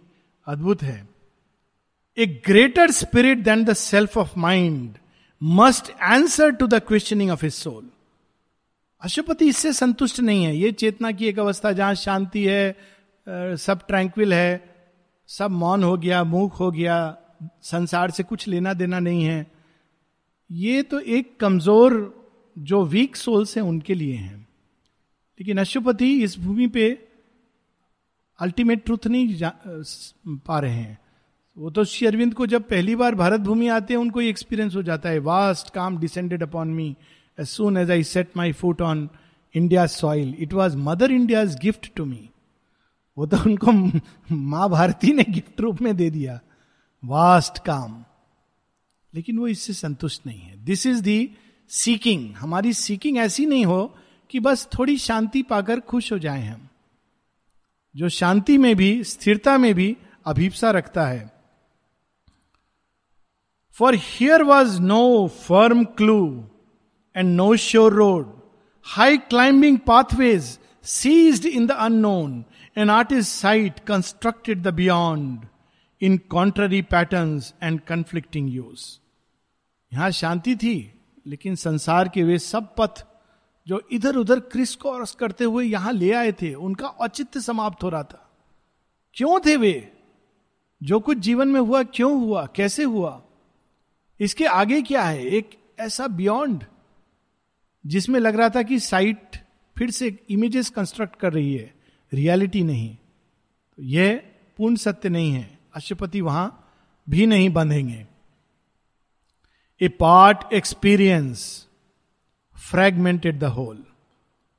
अद्भुत 0.46 0.82
है। 0.82 1.08
A 2.16 2.26
greater 2.46 2.90
spirit 2.90 3.38
than 3.38 3.64
the 3.64 3.72
self 3.72 4.16
of 4.18 4.38
mind 4.38 4.96
must 5.42 5.90
answer 6.02 6.50
to 6.50 6.66
the 6.66 6.74
questioning 6.74 7.30
of 7.30 7.44
his 7.44 7.54
soul 7.54 7.88
Aswapati 9.02 9.48
इससे 9.48 9.72
संतुष्ट 9.72 10.20
नहीं 10.20 10.44
है। 10.44 10.56
ये 10.56 10.72
चेतना 10.72 11.12
की 11.12 11.26
एक 11.26 11.38
अवस्था 11.38 11.72
जहाँ 11.72 11.94
शांति 11.94 12.44
है 12.44 12.76
सब 13.56 13.86
ट्रैंक्विल 13.86 14.34
है, 14.34 14.74
सब 15.28 15.50
मौन 15.50 15.84
हो 15.84 15.96
गया, 15.96 16.24
मूक 16.24 16.52
हो 16.52 16.70
गया, 16.70 17.16
संसार 17.62 18.10
से 18.10 18.22
कुछ 18.22 18.46
लेना 18.48 18.72
देना 18.72 18.98
नहीं 18.98 19.24
है। 19.24 19.59
ये 20.50 20.82
तो 20.82 21.00
एक 21.00 21.36
कमज़ोर 21.40 21.92
जो 22.56 22.84
वीक 22.84 23.16
सोल्स 23.16 23.56
हैं, 23.56 23.64
उनके 23.64 23.94
लिए 23.94 24.14
हैं। 24.14 24.38
लेकिन 25.40 25.58
अशुपति 25.58 26.10
इस 26.22 26.38
भूमि 26.38 26.66
पे 26.66 26.90
अल्टीमेट 28.38 28.84
ट्रूथ 28.84 29.06
नहीं 29.06 29.36
पा 30.46 30.58
रहे 30.58 30.72
हैं। 30.72 30.98
वो 31.56 31.70
तो 31.70 31.84
श्री 31.84 32.06
अरविंद 32.06 32.34
को 32.34 32.46
जब 32.46 32.62
पहली 32.62 32.96
बार 32.96 33.14
भारत 33.14 33.40
भूमि 33.40 33.68
आते 33.68 33.94
हैं, 33.94 34.00
उनको 34.00 34.20
एक्सपीरियंस 34.20 34.74
हो 34.76 34.82
जाता 34.82 35.08
है। 35.08 35.18
Vast 35.18 35.70
calm 35.70 35.98
descended 35.98 36.42
upon 36.42 36.68
me 36.68 36.94
as 37.38 37.46
soon 37.46 37.76
as 37.76 37.90
I 37.90 38.04
set 38.04 38.36
my 38.36 38.52
foot 38.52 38.82
on 38.82 39.08
India 39.54 39.86
soil 39.86 40.34
it 40.38 40.52
was 40.52 40.76
Mother 40.76 41.12
India 41.12 41.44
gift 41.62 41.90
to 41.96 42.04
me 42.04 42.28
वो 43.16 43.26
तो 43.26 43.36
उनको 43.36 43.72
माँ 44.32 44.68
भारती 44.70 45.12
ने 45.12 45.24
गिफ्ट 45.28 45.60
रूप 45.60 45.80
में 45.82 45.96
दे 45.96 46.10
दिया। 46.10 46.40
वास्ट 47.02 47.58
काम 47.58 48.04
लेकिन 49.14 49.38
वो 49.38 49.46
इससे 49.48 49.72
संतुष्ट 49.72 50.26
नहीं 50.26 50.40
है। 50.40 50.64
दिस 50.64 50.86
इज़ 50.86 51.02
दी 51.02 51.30
सीकिंग 51.68 52.34
हमारी 52.34 52.72
सीकिंग 52.72 53.18
ऐसी 53.18 53.46
नहीं 53.46 53.64
हो 53.66 53.96
कि 54.30 54.40
बस 54.40 54.68
थोड़ी 54.78 54.98
शांति 54.98 55.42
पाकर 55.42 55.80
खुश 55.80 56.12
हो 56.12 56.18
जाए 56.18 56.42
हम। 56.42 56.68
जो 57.96 58.08
शांति 58.08 58.58
में 58.58 58.76
भी, 58.76 59.04
स्थिरता 59.04 59.58
में 59.58 59.74
भी 59.74 59.96
अभीपसा 60.26 60.70
रखता 60.70 61.06
है। 61.06 61.30
For 63.70 63.94
here 63.94 64.42
was 64.42 64.80
no 64.82 65.28
firm 65.28 65.84
clue 65.84 66.44
and 67.16 67.34
no 67.36 67.56
sure 67.56 67.92
road 67.92 68.32
high 68.84 69.18
climbing 69.18 69.78
pathways 69.78 70.58
ceased 70.84 71.46
in 71.46 71.66
the 71.66 71.70
unknown 71.70 72.44
an 72.78 72.90
artist 72.90 73.30
sight 73.30 73.78
constructed 73.78 74.62
the 74.62 74.68
beyond 74.68 75.46
in 76.00 76.18
contrary 76.18 76.82
pattern 76.82 77.40
and 77.62 77.80
conflicting 77.80 78.54
hues 78.54 78.99
यहाँ 79.92 80.10
शांति 80.10 80.56
थी, 80.56 81.00
लेकिन 81.26 81.54
संसार 81.54 82.08
के 82.08 82.22
वे 82.22 82.38
सब 82.38 82.74
पथ 82.78 83.06
जो 83.66 83.88
इधर 83.92 84.16
उधर 84.16 84.40
क्रिस 84.40 84.76
क्रॉस 84.76 85.14
करते 85.14 85.44
हुए 85.44 85.64
यहाँ 85.64 85.92
ले 85.92 86.12
आए 86.12 86.32
थे, 86.32 86.54
उनका 86.54 86.86
औचित्य 86.86 87.40
समाप्त 87.40 87.82
हो 87.82 87.88
रहा 87.88 88.02
था। 88.02 88.30
क्यों 89.14 89.40
थे 89.46 89.56
वे? 89.56 89.92
जो 90.82 91.00
कुछ 91.00 91.18
जीवन 91.18 91.48
में 91.48 91.60
हुआ 91.60 91.82
क्यों 91.82 92.20
हुआ? 92.20 92.46
कैसे 92.46 92.84
हुआ? 92.84 93.22
इसके 94.20 94.44
आगे 94.44 94.82
क्या 94.82 95.02
है? 95.02 95.26
एक 95.26 95.50
ऐसा 95.78 96.06
बियॉन्ड 96.06 96.64
जिसमें 97.86 98.20
लग 98.20 98.36
रहा 98.36 98.48
था 98.48 98.62
कि 98.62 98.78
साइट 98.78 99.36
फिर 99.78 99.90
से 99.90 100.18
इमेजेस 100.30 100.70
कंस्ट्रक्ट 100.70 101.16
कर 101.16 101.32
रही 101.32 101.54
है। 101.54 101.74
रियलिटी 102.12 102.62
नहीं। 102.62 102.96
तो 103.76 103.82
यह 103.82 104.22
पूर्ण 104.56 104.76
सत्य 104.76 105.08
नहीं 105.08 105.32
है। 105.32 105.58
अशुपति 105.74 106.20
वहाँ 106.20 106.72
भी 107.10 107.26
नहीं 107.26 107.50
बंधेंगे। 107.50 108.06
A 109.82 109.88
part 109.88 110.52
experience 110.52 111.68
fragmented 112.70 113.38
the 113.38 113.44
whole 113.44 113.84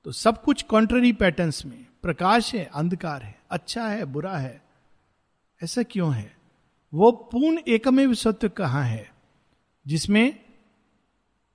तो 0.06 0.12
सब 0.12 0.44
कुछ 0.44 0.62
कॉन्ट्ररी 0.62 1.14
पैटर्न्स 1.14 1.66
में। 1.66 1.86
प्रकाश 2.02 2.56
है, 2.56 2.70
अंधकार 2.76 3.24
है 3.24 3.40
अच्छा 3.52 3.88
है, 3.88 4.06
बुरा 4.06 4.38
है। 4.38 4.62
ऐसा 5.64 5.84
क्यों 5.84 6.14
है? 6.14 6.38
वो 6.94 7.12
पूर्ण 7.12 7.58
एकमेव 7.68 8.14
सत्य 8.14 8.50
कहाँ 8.50 8.84
है? 8.84 9.12
जिसमें 9.88 10.40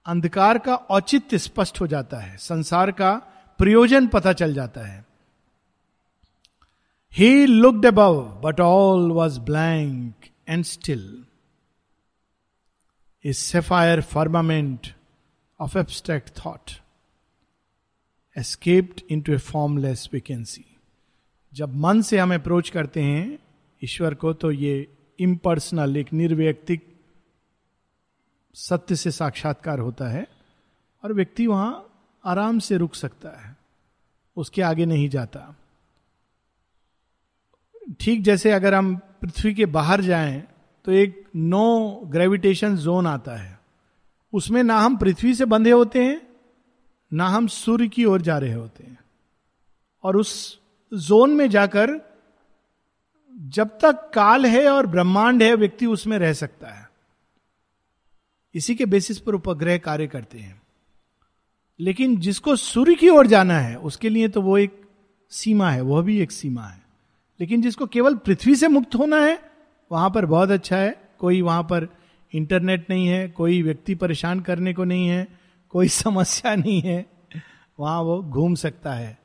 अंधकार 0.07 0.59
का 0.59 0.75
औचित्य 0.75 1.39
स्पष्ट 1.39 1.81
हो 1.81 1.87
जाता 1.87 2.19
है, 2.19 2.37
संसार 2.37 2.93
का 2.93 3.15
प्रयोजन 3.59 4.07
पता 4.07 4.33
चल 4.33 4.55
जाता 4.55 4.81
है। 4.81 5.07
He 7.13 7.47
looked 7.47 7.87
above 7.87 8.41
but 8.45 8.61
all 8.61 9.11
was 9.11 9.41
blank 9.41 10.15
and 10.49 10.65
still 10.65 11.26
sapphire 13.33 14.01
firmament 14.01 14.87
of 15.61 15.79
abstract 15.79 16.39
thought 16.47 16.71
escaped 18.37 19.01
into 19.21 19.33
a 19.33 19.39
formless 19.39 20.09
vacancy 20.13 20.65
जब 21.53 21.75
मन 21.77 22.03
से 22.03 22.19
हम 22.19 22.35
अप्रोच 22.35 22.71
करते 22.71 23.03
हैं, 23.03 23.39
ईश्वर 23.85 24.15
को 24.15 24.33
तो 24.33 24.51
ये 24.51 24.89
इम्पर्सनल 25.19 25.97
एक 25.97 26.13
निर्व्यक्तिक 26.13 26.87
सत्य 28.55 28.97
से 28.97 29.11
साक्षात्कार 29.11 29.79
होता 29.79 30.09
है 30.09 30.27
और 31.05 31.13
व्यक्ति 31.13 31.47
वहाँ 31.47 31.93
आराम 32.25 32.59
से 32.59 32.77
रुक 32.77 32.95
सकता 32.95 33.31
है, 33.41 33.57
उसके 34.37 34.63
आगे 34.63 34.87
नहीं 34.87 35.09
जाता। 35.09 35.57
ठीक 38.01 38.23
जैसे 38.23 38.51
अगर 38.51 38.75
हम 38.75 38.97
पृथ्वी 38.97 39.55
के 39.55 39.67
बाहर 39.67 40.01
जाएँ 40.01 40.49
तो 40.87 40.93
एक 40.93 41.27
नो 41.37 42.01
ग्रेविटेशन 42.05 42.77
जोन 42.77 43.07
आता 43.07 43.33
है। 43.33 43.61
उसमें 44.33 44.63
ना 44.63 44.79
हम 44.79 44.97
पृथ्वी 44.97 45.35
से 45.35 45.45
बंधे 45.45 45.71
होते 45.71 46.05
हैं, 46.05 46.29
ना 47.13 47.29
हम 47.29 47.47
सूर्य 47.47 47.89
की 47.89 48.05
ओर 48.05 48.23
जा 48.23 48.39
रहे 48.39 48.53
होते 48.53 48.85
हैं। 48.85 48.99
और 50.03 50.17
उस 50.17 50.61
जोन 50.95 51.31
में 51.31 51.51
जाकर 51.51 52.01
जब 53.39 53.69
तक 53.69 54.11
काल 54.15 54.47
है 54.47 54.69
और 54.69 54.87
ब्रह्मांड 54.87 55.43
है, 55.43 55.55
व्यक्ति 55.55 55.87
उसमें 55.87 56.19
रह 56.19 56.33
सकता 56.33 56.69
है। 56.69 56.91
इसी 58.55 58.75
के 58.75 58.87
बेसिस 58.87 59.19
पर 59.19 59.35
उपग्रह 59.35 59.79
कार्य 59.79 60.07
करते 60.07 60.39
हैं। 60.39 60.63
लेकिन 61.81 62.17
जिसको 62.17 62.57
सूर्य 62.57 62.95
की 62.95 63.09
ओर 63.09 63.27
जाना 63.27 63.59
है, 63.59 63.77
उसके 63.77 64.09
लिए 64.09 64.29
तो 64.29 64.43
वो 64.43 64.59
एक 64.59 64.87
सीमा 65.31 65.71
है, 65.71 65.81
वह 65.81 66.03
भी 66.03 66.21
एक 66.21 66.33
सीमा 66.33 66.63
है। 66.63 66.83
लेकिन 67.41 67.63
जिसको 67.63 67.87
केवल 67.87 68.15
पृथ्वी 68.15 68.57
से 68.57 68.69
मुक्त 68.69 68.95
होना 68.95 69.17
है 69.17 69.56
वहाँ 69.91 70.11
पर 70.11 70.27
बहुत 70.27 70.51
अच्छा 70.51 70.77
है। 70.77 71.15
कोई 71.19 71.43
वहाँ 71.43 71.63
पर 71.63 71.89
इंटरनेट 72.33 72.91
नहीं 72.91 73.07
है, 73.09 73.29
कोई 73.29 73.63
व्यक्ति 73.63 73.95
परेशान 73.95 74.41
करने 74.41 74.75
को 74.75 74.85
नहीं 74.85 75.09
है, 75.09 75.29
कोई 75.71 75.89
समस्या 76.03 76.55
नहीं 76.55 76.81
है, 76.81 77.07
वहाँ 77.81 78.03
वो 78.03 78.23
घूम 78.23 78.55
सकता 78.55 78.93
है, 78.93 79.19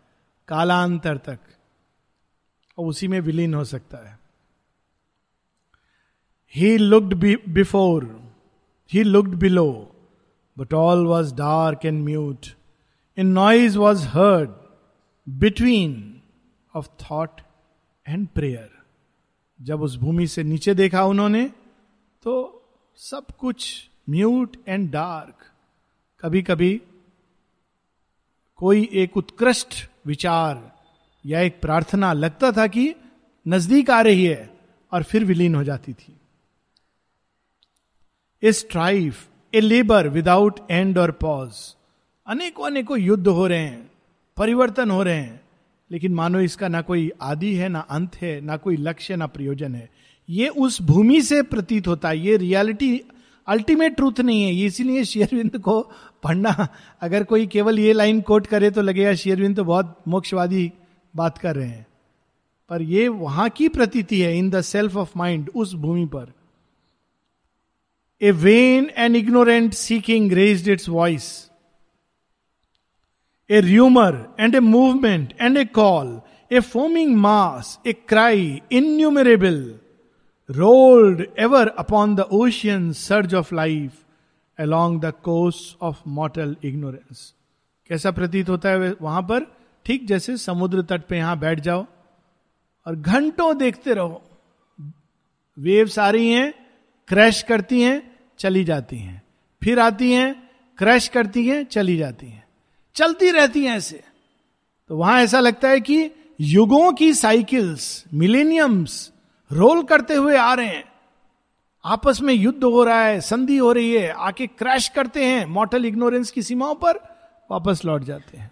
कालांतर 0.48 1.18
तक। 1.18 1.40
और 2.78 2.86
उसी 2.86 3.08
में 3.08 3.20
विलीन 3.20 3.54
हो 3.54 3.64
सकता 3.64 4.10
है। 4.10 4.20
He 6.56 6.78
looked 6.78 7.14
before 7.50 8.06
he 8.92 9.04
looked 9.04 9.30
below 9.30 9.96
but 10.58 10.74
all 10.74 11.06
was 11.06 11.36
dark 11.36 11.86
and 11.86 12.04
mute 12.04 12.46
in 13.18 13.28
noise 13.28 13.78
was 13.78 14.08
heard 14.08 14.50
between 15.30 16.22
of 16.76 16.90
thought 17.04 17.42
and 18.08 18.28
prayer 18.28 18.81
जब 19.62 19.82
उस 19.82 19.96
भूमि 19.96 20.28
से 20.28 20.44
नीचे 20.44 20.74
देखा 20.74 21.04
उन्होंने 21.04 21.44
तो 22.24 22.34
सब 23.00 23.26
कुछ 23.40 23.90
म्यूट 24.10 24.56
एंड 24.68 24.90
डार्क। 24.92 25.46
कभी 26.24 26.42
कभी 26.42 26.82
कोई 28.60 28.90
एक 28.94 29.18
उत्कृष्ट 29.18 29.76
विचार 30.06 30.72
या 31.26 31.40
एक 31.40 31.60
प्रार्थना 31.62 32.14
लगता 32.14 32.52
था 32.52 32.68
कि 32.68 32.94
नज़दीक 33.46 33.90
आ 33.90 34.02
रही 34.02 34.26
है 34.26 34.50
और 34.92 35.04
फिर 35.04 35.26
विलीन 35.26 35.56
हो 35.56 35.64
जाती 35.64 35.94
थी। 35.94 36.16
A 38.44 38.52
strife, 38.52 39.28
a 39.54 39.60
labour 39.60 40.08
without 40.08 40.60
end 40.72 40.98
or 40.98 41.12
pause. 41.12 41.54
अनेकों 42.28 42.66
अनेकों 42.66 43.00
युद्ध 43.00 43.28
हो 43.28 43.48
रहे 43.48 43.60
हैं, 43.60 43.92
परिवर्तन 44.38 44.92
हो 44.92 45.04
रहे 45.04 45.16
हैं। 45.16 45.41
लेकिन 45.92 46.14
मानो 46.14 46.40
इसका 46.40 46.68
ना 46.68 46.82
कोई 46.82 47.12
आदि 47.22 47.54
है, 47.54 47.70
ना 47.70 47.80
अंत 47.80 48.16
है, 48.16 48.42
ना 48.42 48.58
कोई 48.58 48.78
लक्ष्य, 48.78 49.16
ना 49.16 49.28
प्रयोजन 49.28 49.76
है। 49.76 49.90
ये 50.30 50.48
उस 50.48 50.82
भूमि 50.82 51.22
से 51.22 51.42
प्रतीत 51.42 51.88
होता 51.88 52.10
है। 52.10 52.20
ये 52.20 52.38
रियलिटी 52.38 53.02
अल्टीमेट 53.48 53.96
ट्रूथ 53.96 54.20
नहीं 54.20 54.44
है। 54.44 54.66
इसीलिए 54.66 55.04
शेयरविंद 55.04 55.58
को 55.58 55.82
पढ़ना, 56.24 56.68
अगर 57.02 57.24
कोई 57.24 57.48
केवल 57.48 57.80
ये 57.80 57.94
लाइन 57.94 58.22
कोट 58.22 58.48
करे 58.48 58.72
तो 58.72 58.82
लगेगा 58.82 59.14
शेयरविंद 59.14 59.56
तो 59.56 59.64
बहुत 59.64 59.98
मोक्षवादी 60.08 60.72
बात 61.16 61.38
कर 61.38 61.56
रहे 61.56 61.68
हैं। 61.68 61.86
पर 62.70 62.82
ये 62.82 63.08
वहाँ 63.08 63.50
की 63.50 63.68
प्रतीति 63.68 64.22
है 64.22 64.38
in 64.38 64.50
the 64.50 64.62
self 64.62 64.96
of 64.96 65.12
mind 65.18 65.50
उस 65.56 65.74
भूमि 65.74 66.06
पर। 66.06 66.32
A 68.22 68.32
vain 68.32 68.90
and 68.98 69.16
ignorant 69.16 69.74
seeking 69.74 70.32
raised 70.32 70.70
its 70.70 70.90
voice 70.90 71.51
a 73.52 73.62
rumour 73.62 74.36
and 74.40 74.56
a 74.56 74.60
movement 74.60 75.34
and 75.42 75.58
a 75.58 75.66
call 75.66 76.22
a 76.52 76.60
foaming 76.60 77.16
mass 77.16 77.80
a 77.88 77.94
cry 77.94 78.62
innumerable 78.72 79.80
rolled 80.50 81.26
ever 81.40 81.68
upon 81.68 82.16
the 82.16 82.20
ocean 82.20 82.92
surge 82.92 83.36
of 83.36 83.56
life 83.56 83.94
along 84.60 85.02
the 85.02 85.14
course 85.24 85.76
of 85.82 86.02
mortal 86.08 86.56
ignorance 86.64 87.34
कैसा 87.90 88.12
प्रतीत 88.12 88.50
होता 88.50 88.70
है 88.70 88.96
वहाँ 89.02 89.22
पर? 89.22 89.46
ठीक 89.86 90.08
जैसे 90.08 90.38
समुद्र 90.38 90.82
तट 90.82 91.02
पे 91.02 91.18
यहाँ 91.18 91.40
बैठ 91.40 91.60
जाओ 91.60 91.86
और 92.88 92.96
घंटों 92.96 93.58
देखते 93.58 93.94
रहो। 93.94 94.22
वेव्स 95.60 96.00
आ 96.00 96.10
रही 96.10 96.32
हैं, 96.32 96.54
क्रैश 97.08 97.42
करती 97.44 97.82
हैं, 97.82 98.16
चली 98.40 98.64
जाती 98.64 98.98
हैं। 98.98 99.22
फिर 99.64 99.80
आती 99.80 100.12
हैं, 100.12 100.50
क्रैश 100.78 101.08
करती 101.08 101.48
हैं, 101.48 101.64
चली 101.64 101.98
जाती 101.98 102.28
हैं। 102.28 102.44
चलती 102.96 103.32
रहती 103.32 103.66
हैं 103.66 103.78
ऐसे। 103.78 104.04
तो 104.88 104.98
वहाँ 104.98 105.22
ऐसा 105.22 105.40
लगता 105.40 105.70
है 105.70 105.82
कि 105.82 106.12
युगों 106.42 106.94
की 106.94 107.14
साइकिल्स, 107.14 108.06
मिलेनियम्स 108.14 109.12
रोल 109.52 109.84
करते 109.84 110.14
हुए 110.14 110.38
आ 110.38 110.54
रहे 110.54 110.68
हैं। 110.68 110.92
आपस 111.86 112.22
में 112.22 112.34
युद्ध 112.34 112.64
हो 112.64 112.84
रहा 112.84 113.04
है, 113.04 113.22
संधि 113.22 113.58
हो 113.58 113.72
रही 113.72 113.94
है, 113.94 114.10
आके 114.10 114.48
क्रैश 114.48 114.88
करते 114.88 115.26
हैं 115.26 115.46
मॉटल 115.46 115.86
इग्नोरेंस 115.86 116.32
की 116.32 116.42
सीमाओं 116.42 116.76
पर 116.76 116.94
वापस 117.52 117.82
लौट 117.86 118.04
जाते 118.04 118.38
हैं। 118.38 118.52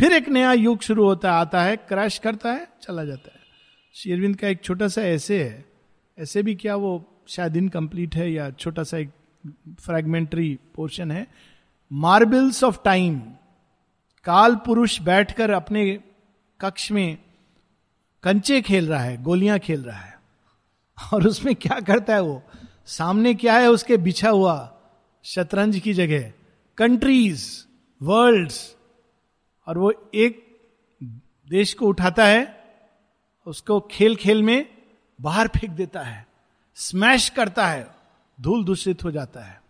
फिर 0.00 0.12
एक 0.12 0.28
नया 0.28 0.52
युग 0.52 0.82
शुरू 0.82 1.04
होता 1.04 1.32
है, 1.32 1.40
आता 1.40 1.62
है, 1.62 1.76
क्रैश 1.76 2.18
करता 2.18 2.52
है, 2.52 2.68
चला 2.82 3.04
जाता 3.04 3.30
है। 3.34 3.40
शेरविंद 3.94 4.36
का 4.36 4.48
एक 4.48 4.62
छोटा 4.64 4.88
सा 4.88 5.02
ऐसे 5.02 5.44
है। 5.44 5.64
ऐसे 6.18 6.42
भी 6.42 6.54
क्या 6.54 6.76
वो 6.76 7.22
शायद 7.28 7.56
इनकम्प्लीट 7.56 8.16
है 8.16 8.32
या 8.32 8.50
छोटा 8.50 8.82
सा 8.82 8.98
एक 8.98 9.10
फ्रेगमेंट्री 9.80 10.58
पोर्शन 10.74 11.10
है। 11.10 11.26
मार्बल्स 11.92 12.64
ऑफ़ 12.64 12.78
टाइम 12.84 13.22
काल 14.24 14.56
पुरुष 14.56 15.00
बैठकर 15.00 15.50
अपने 15.50 16.00
कक्ष 16.60 16.90
में 16.90 17.18
कंचे 18.22 18.62
खेल 18.62 18.88
रहा 18.88 19.00
है, 19.00 19.22
गोलियाँ 19.22 19.58
खेल 19.58 19.82
रहा 19.82 19.98
है। 19.98 20.20
और 21.14 21.26
उसमें 21.26 21.54
क्या 21.54 21.80
करता 21.80 22.14
है 22.14 22.20
वो? 22.20 22.42
सामने 22.86 23.34
क्या 23.34 23.54
है 23.54 23.68
उसके 23.68 23.96
बिछा 23.96 24.30
हुआ 24.30 24.80
शतरंज 25.24 25.78
की 25.78 25.94
जगह? 25.94 26.32
Countries, 26.78 27.64
worlds. 28.02 28.76
और 29.66 29.78
वो 29.78 30.10
एक 30.14 30.60
देश 31.48 31.74
को 31.74 31.86
उठाता 31.86 32.26
है, 32.26 32.64
उसको 33.46 33.80
खेल 33.80 34.16
खेल 34.16 34.42
में 34.42 34.78
बाहर 35.20 35.48
फेंक 35.48 35.72
देता 35.72 36.00
है, 36.00 36.26
स्मैश 36.74 37.28
करता 37.28 37.66
है, 37.66 37.88
धूल 38.40 38.64
दूषित 38.64 39.04
हो 39.04 39.10
जाता 39.10 39.40
है। 39.40 39.62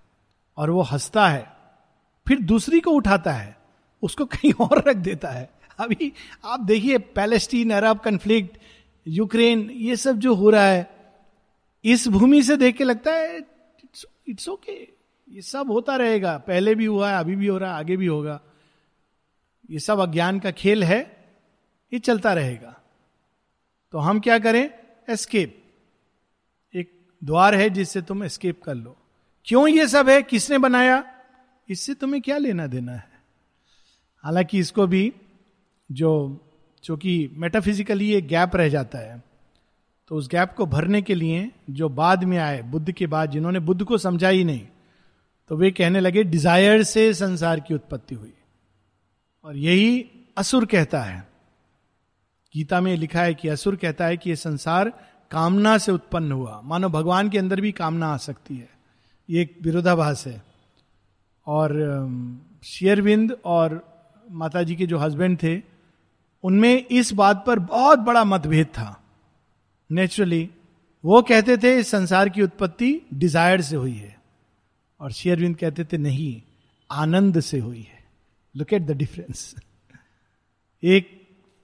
और 0.57 0.71
वो 0.71 0.83
हंसता 0.83 1.29
है, 1.29 1.53
फिर 2.29 2.41
दूसरी 2.41 2.81
को 2.81 2.91
उठाता 2.91 3.33
है। 3.33 3.60
उसको 4.03 4.25
कहीं 4.25 4.53
और 4.53 4.85
रख 4.89 4.97
देता 4.97 5.29
है। 5.29 5.51
अभी 5.79 6.13
आप 6.45 6.61
देखिए, 6.61 6.99
पैलेस्टीन, 6.99 7.71
अरब 7.71 7.99
कंफ्लिक्ट 7.99 8.59
यूक्रेन, 9.09 9.71
ये 9.71 9.97
सब 9.97 10.19
जो 10.19 10.35
हो 10.35 10.51
रहा 10.51 10.67
है, 10.67 10.91
इस 11.85 12.09
भूमि 12.09 12.43
से 12.43 12.57
देख 12.57 12.77
के 12.77 12.85
लगता 12.85 13.13
है 13.13 13.39
इट्स 14.29 14.49
ओके 14.49 14.73
okay. 14.73 15.35
ये 15.35 15.43
सब 15.43 15.71
होता 15.71 15.97
रहेगा। 15.97 16.39
पहले 16.39 16.75
भी 16.75 16.85
हुआ 16.85 17.11
है, 17.11 17.19
अभी 17.19 17.37
भी 17.37 17.47
हो 17.47 17.59
रहा 17.59 17.73
है, 17.73 17.79
आगे 17.79 17.97
भी 17.97 18.07
होगा। 18.07 18.41
ये 19.71 19.79
सब 19.79 19.99
अज्ञान 19.99 20.41
का 20.41 20.51
खेल 20.51 20.85
है, 20.85 21.29
ये 21.93 21.99
चलता 21.99 22.33
रहेगा। 22.33 22.81
तो 23.93 23.99
हम 23.99 24.21
क्या 24.21 24.39
करें? 24.39 24.71
एस्केप 25.11 25.63
एक 26.75 27.09
द्वार 27.25 27.55
है 27.55 27.71
जिससे 27.71 28.03
तुम 28.03 28.25
एस्केप 28.25 28.63
कर 28.63 28.75
लो। 28.75 28.97
क्यों 29.45 29.69
ये 29.69 29.87
सब 29.87 30.09
है? 30.09 30.23
किसने 30.23 30.59
बनाया? 30.59 31.05
इससे 31.69 31.95
तुम्हें 31.95 32.23
क्या 32.23 32.39
लेना 32.39 32.67
देना 32.67 32.93
है? 32.93 33.10
हालाँकि 34.24 34.59
इसको 34.59 34.87
भी 34.87 35.12
जो, 35.90 36.40
चूँकि 36.85 37.30
मेटाफिजिकली 37.33 38.12
एक 38.14 38.26
गैप 38.26 38.56
रह 38.56 38.68
जाता 38.68 38.98
है 38.98 39.22
तो 40.11 40.16
उस 40.16 40.28
गैप 40.28 40.52
को 40.52 40.66
भरने 40.66 41.02
के 41.02 41.14
लिए 41.14 41.50
जो 41.70 41.88
बाद 41.88 42.24
में 42.24 42.37
आए, 42.38 42.62
बुद्ध 42.62 42.92
के 42.92 43.06
बाद, 43.06 43.30
जिन्होंने 43.30 43.61
बुद्ध 43.61 43.83
को 43.85 43.98
समझा 43.98 44.28
ही 44.28 44.44
नहीं 44.44 44.66
तो 45.50 45.56
वे 45.56 45.70
कहने 45.70 46.00
लगे 46.00 46.22
डिज़ायर 46.22 46.83
से 46.83 47.12
संसार 47.14 47.61
की 47.61 47.74
उत्पत्ति 47.74 48.14
हुई। 48.14 48.33
और 49.44 49.56
यही 49.56 50.04
असुर 50.37 50.64
कहता 50.64 51.02
है। 51.02 51.28
गीता 52.54 52.80
में 52.80 52.96
लिखा 52.96 53.22
है 53.22 53.35
कि 53.35 53.48
असुर 53.48 53.76
कहता 53.76 54.06
है 54.06 54.16
कि 54.16 54.30
यह 54.30 54.37
संसार 54.37 54.92
कामना 55.30 55.76
से 55.78 55.92
उत्पन्न 55.92 56.33
हुआ। 56.33 56.61
मानो 56.64 56.88
भगवान 56.88 57.28
के 57.30 57.38
अंदर 57.38 57.61
भी 57.61 57.72
कामना 57.72 58.06
आ 58.06 58.16
सकती 58.16 58.56
है। 58.56 58.68
ये 59.28 59.42
एक 59.42 59.59
विरोधाभास 59.62 60.26
है। 60.26 60.42
और 61.46 61.72
शेयरविंद 62.64 63.37
और 63.44 63.89
माता 64.31 64.62
जी 64.62 64.77
के 64.77 64.87
जो 64.87 64.99
हस्बैंड 64.99 65.38
थे, 65.43 65.61
उनमें 66.45 66.87
इस 66.87 67.12
बात 67.12 67.45
पर 67.47 67.59
बहुत 67.59 67.99
बड़ा 67.99 68.25
मतभेद 68.25 68.66
था। 68.66 69.03
नेचुरली 69.90 70.49
वो 71.05 71.23
कहते 71.23 71.57
थे, 71.57 71.79
इस 71.79 71.90
संसार 71.90 72.29
की 72.29 72.43
उत्पत्ति 72.43 73.01
डिज़ायर 73.14 73.61
से 73.61 73.77
हुई 73.77 73.95
है। 73.95 74.16
और 75.01 75.12
शेयरविंद 75.12 75.57
कहते 75.57 75.85
थे, 75.85 75.99
नहीं, 75.99 76.43
आनंद 76.90 77.40
से 77.40 77.59
हुई 77.59 77.81
है। 77.81 77.99
लुक 78.55 78.73
एट 78.73 78.83
द 78.83 78.90
डिफरेंस 78.90 79.55
एक 80.83 81.09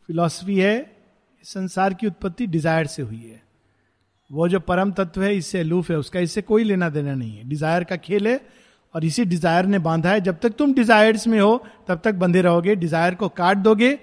फिलॉसफी 0.08 0.58
है 0.60 0.96
संसार 1.44 1.94
की 1.94 2.06
उत्पत्ति 2.06 2.46
डिज़ायर 2.46 2.86
से 2.86 3.02
हुई 3.02 3.22
है। 3.22 3.42
वो 4.30 4.48
जो 4.48 4.60
परम 4.60 4.92
तत्व 4.92 5.22
है, 5.22 5.34
इससे 5.36 5.62
लूफ 5.62 5.90
है, 5.90 5.96
उसका 5.96 6.20
इससे 6.20 6.42
कोई 6.42 6.64
लेना 6.64 6.88
देना 6.88 7.14
नहीं 7.14 7.36
है। 7.36 7.48
डिज़ायर 7.48 7.84
का 7.84 7.96
खेल 7.96 8.28
है 8.28 8.40
और 8.96 9.04
इसी 9.04 9.24
डिज़ायर 9.24 9.66
ने 9.66 9.78
बांधा 9.78 10.10
है। 10.10 10.20
जब 10.20 10.38
तक 10.38 10.50
तुम 10.50 10.72
डिजायर्स 10.74 11.26
में 11.26 11.38
हो, 11.40 11.64
तब 11.88 12.00
तक 12.04 12.14
बंधे 12.14 12.42
रहोगे। 12.42 12.74
डिज़ायर 12.76 13.14
को 13.14 13.28
काट 13.30 13.56
दोगे। 13.58 13.98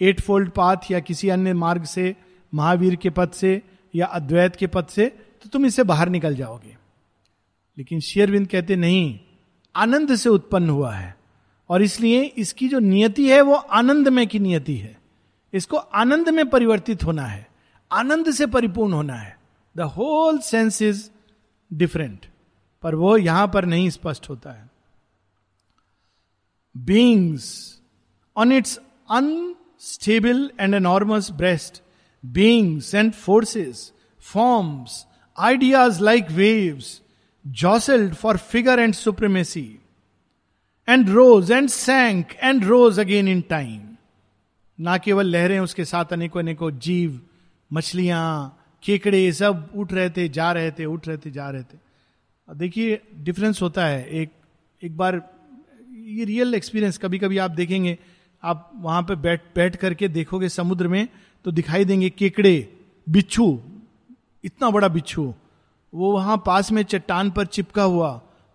एट 0.00 0.20
फोल्ड 0.20 0.50
पाथ 0.50 0.90
या 0.90 1.00
किसी 1.00 1.28
अन्य 1.28 1.52
मार्ग 1.54 1.84
से, 1.84 2.14
महावीर 2.52 2.94
के 2.96 3.10
पद 3.10 3.30
से 3.30 3.60
या 3.94 4.06
अद्वैत 4.06 4.56
के 4.56 4.66
पद 4.66 4.86
से 4.86 5.06
तो 5.42 5.48
तुम 5.48 5.66
इससे 5.66 5.82
बाहर 5.82 6.08
निकल 6.08 6.34
जाओगे। 6.36 6.76
लेकिन 7.76 8.00
शेयरविंद 8.00 8.46
कहते, 8.46 8.76
नहीं, 8.76 9.18
आनंद 9.74 10.14
से 10.14 10.28
उत्पन्न 10.28 10.70
हुआ 10.70 10.92
है। 10.94 11.14
और 11.70 11.82
इसलिए 11.82 12.22
इसकी 12.38 12.68
जो 12.68 12.78
नियति 12.78 13.28
है, 13.28 13.40
वो 13.40 13.54
आनंदमय 13.54 14.26
की 14.26 14.38
नियति 14.38 14.76
है। 14.76 14.96
इसको 15.52 15.76
आनंद 15.76 16.28
में 16.28 16.48
परिवर्तित 16.50 17.04
होना 17.04 17.26
है। 17.26 17.46
आनंद 17.90 18.30
से 18.30 18.46
परिपूर्ण 18.46 18.92
होना 18.92 19.14
है। 19.14 19.36
The 19.76 19.80
whole 19.96 20.38
sense 20.38 20.82
is 20.82 21.08
different 21.70 22.26
पर 22.86 22.94
वो 22.94 23.16
यहाँ 23.16 23.46
पर 23.54 23.64
नहीं 23.64 23.90
स्पष्ट 23.90 24.28
होता 24.30 24.50
है। 24.50 24.70
Beings 26.74 27.46
on 28.36 28.52
its 28.52 28.78
unstable 29.10 30.50
and 30.60 30.74
enormous 30.74 31.30
breast 31.30 31.82
beings 32.24 32.94
and 32.94 33.12
forces 33.12 33.92
forms 34.20 35.06
ideas 35.38 36.02
like 36.02 36.30
waves 36.30 37.00
jostled 37.46 38.14
for 38.14 38.36
figure 38.36 38.78
and 38.78 38.94
supremacy 38.94 39.80
and 40.88 41.08
rose 41.08 41.50
and 41.50 41.68
sank 41.68 42.32
and 42.42 42.64
rose 42.64 43.00
again 43.00 43.28
in 43.28 43.40
time 43.40 43.80
ना 44.80 44.98
केवल 44.98 45.26
लहरें 45.26 45.58
उसके 45.60 45.84
साथ 45.84 46.12
अनेकों 46.12 46.40
अनेकों 46.40 46.70
जीव, 46.78 47.20
मछलियाँ, 47.72 48.58
केकड़े 48.82 49.32
सब 49.32 49.70
उठ 49.76 49.92
रहे 49.92 50.10
थे, 50.10 50.28
जा 50.28 50.52
रहे 50.52 50.70
थे, 50.70 50.84
उठ 50.84 51.08
रहे 51.08 51.16
थे, 51.16 51.30
जा 51.30 51.50
रहे 51.50 51.62
थे। 51.62 51.85
देखिए 52.48 53.00
डिफरेंस 53.16 53.62
होता 53.62 53.84
है। 53.86 54.06
एक 54.10 54.30
एक 54.82 54.96
बार, 54.96 55.22
ये 55.90 56.24
रियल 56.24 56.54
एक्सपीरियंस 56.54 56.98
कभी 56.98 57.18
कभी 57.18 57.38
आप 57.38 57.50
देखेंगे, 57.50 57.96
आप 58.42 58.70
वहाँ 58.76 59.02
पे 59.02 59.14
बैठ 59.16 59.40
बैठ 59.54 59.76
करके 59.76 60.08
देखोगे 60.08 60.48
समुद्र 60.48 60.88
में 60.88 61.08
तो 61.44 61.50
दिखाई 61.50 61.84
देंगे 61.84 62.10
केकड़े, 62.10 62.68
बिच्छू, 63.06 63.58
इतना 64.44 64.70
बड़ा 64.70 64.88
बिच्छू। 64.88 65.32
वो 65.92 66.12
वहाँ 66.12 66.42
पास 66.46 66.70
में 66.72 66.82
चट्टान 66.82 67.30
पर 67.30 67.46
चिपका 67.46 67.82
हुआ। 67.82 68.10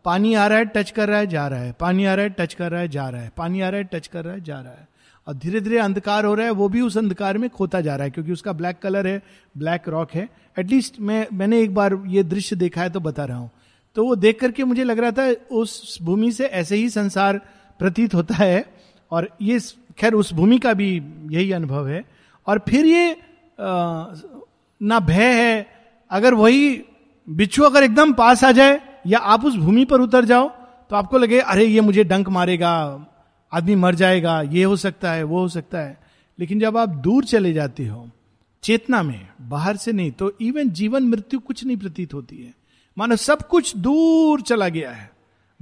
पानी 0.05 0.33
आ 0.33 0.45
रहा 0.47 0.57
है 0.57 0.65
टच 0.65 0.91
कर 0.91 1.09
रहा 1.09 1.19
है, 1.19 1.27
जा 1.27 1.47
रहा 1.47 1.59
है। 1.59 1.71
पानी 1.71 2.05
आ 2.05 2.13
रहा 2.15 2.23
है 2.23 2.29
टच 2.29 2.53
कर 2.53 2.71
रहा 2.71 2.81
है, 2.81 2.87
जा 2.87 3.07
रहा 3.09 3.21
है। 3.21 3.31
पानी 3.37 3.61
आ 3.61 3.69
रहा 3.69 3.77
है 3.77 3.83
टच 3.83 4.07
कर 4.07 4.23
रहा 4.25 4.33
है, 4.33 4.43
जा 4.43 4.59
रहा 4.59 4.73
है। 4.73 4.87
और 5.27 5.33
धीरे 5.33 5.61
धीरे 5.61 5.77
अंधकार 5.77 6.25
हो 6.25 6.33
रहा 6.33 6.45
है, 6.45 6.51
वो 6.51 6.69
भी 6.69 6.81
उस 6.81 6.97
अंधकार 6.97 7.37
में 7.37 7.49
खोता 7.49 7.81
जा 7.81 7.95
रहा 7.95 8.03
है, 8.03 8.11
क्योंकि 8.11 8.31
उसका 8.31 8.53
ब्लैक 8.53 8.79
कलर 8.79 9.07
है 9.07 9.21
ब्लैक 9.55 9.89
रॉक 9.89 10.11
है। 10.11 10.27
एटलीस्ट 10.59 10.99
मैं, 10.99 11.27
मैंने 11.33 11.61
एक 11.61 11.73
बार 11.73 11.97
ये 12.07 12.23
दृश्य 12.23 12.55
देखा 12.55 12.81
है 12.81 12.89
तो 12.89 12.99
बता 12.99 13.25
रहा 13.25 13.37
हूँ। 13.37 13.49
तो 13.95 14.03
वो 14.05 14.15
देख 14.15 14.39
करके 14.39 14.63
मुझे 14.63 14.83
लग 14.83 14.99
रहा 14.99 15.11
था, 15.11 15.55
उस 15.55 15.97
भूमि 16.01 16.31
से 16.31 16.45
ऐसे 16.45 16.75
ही 16.75 16.89
संसार 16.89 17.37
प्रतीत 17.79 18.13
होता 18.15 18.35
है 18.35 18.73
और 19.11 19.29
ये 19.41 19.59
खैर, 19.97 20.13
उस 20.13 20.33
भूमि 20.33 20.59
का 20.59 20.73
भी 20.73 21.01
यही 21.31 21.51
अनुभव 21.51 21.87
है। 21.87 22.05
और 22.47 22.59
फिर 22.69 22.85
ये 22.85 23.17
ना 24.81 24.99
भय 24.99 25.33
है, 25.41 25.67
अगर 26.11 26.33
वही 26.33 26.83
बिच्छू 27.29 27.63
अगर 27.63 27.83
एकदम 27.83 28.13
पास 28.13 28.43
आ 28.43 28.51
जाए 28.51 28.79
या 29.07 29.19
आप 29.19 29.45
उस 29.45 29.55
भूमि 29.55 29.85
पर 29.85 30.01
उतर 30.01 30.25
जाओ 30.25 30.49
तो 30.89 30.95
आपको 30.95 31.17
लगे, 31.17 31.39
अरे, 31.39 31.65
ये 31.65 31.81
मुझे 31.81 32.03
डंक 32.03 32.29
मारेगा, 32.29 33.05
आदमी 33.53 33.75
मर 33.75 33.95
जाएगा, 33.95 34.41
ये 34.41 34.63
हो 34.63 34.75
सकता 34.75 35.11
है, 35.11 35.23
वो 35.23 35.39
हो 35.39 35.47
सकता 35.47 35.79
है। 35.79 35.99
लेकिन 36.39 36.59
जब 36.59 36.77
आप 36.77 36.89
दूर 36.89 37.25
चले 37.25 37.53
जाते 37.53 37.85
हो, 37.87 38.09
चेतना 38.63 39.03
में, 39.03 39.27
बाहर 39.41 39.77
से 39.77 39.91
नहीं 39.91 40.11
तो 40.11 40.31
इवन 40.41 40.69
जीवन 40.69 41.03
मृत्यु 41.03 41.39
कुछ 41.39 41.65
नहीं 41.65 41.77
प्रतीत 41.77 42.13
होती 42.13 42.37
है। 42.37 42.53
मानो 42.97 43.15
सब 43.15 43.47
कुछ 43.47 43.77
दूर 43.77 44.41
चला 44.41 44.69
गया 44.69 44.91
है। 44.91 45.11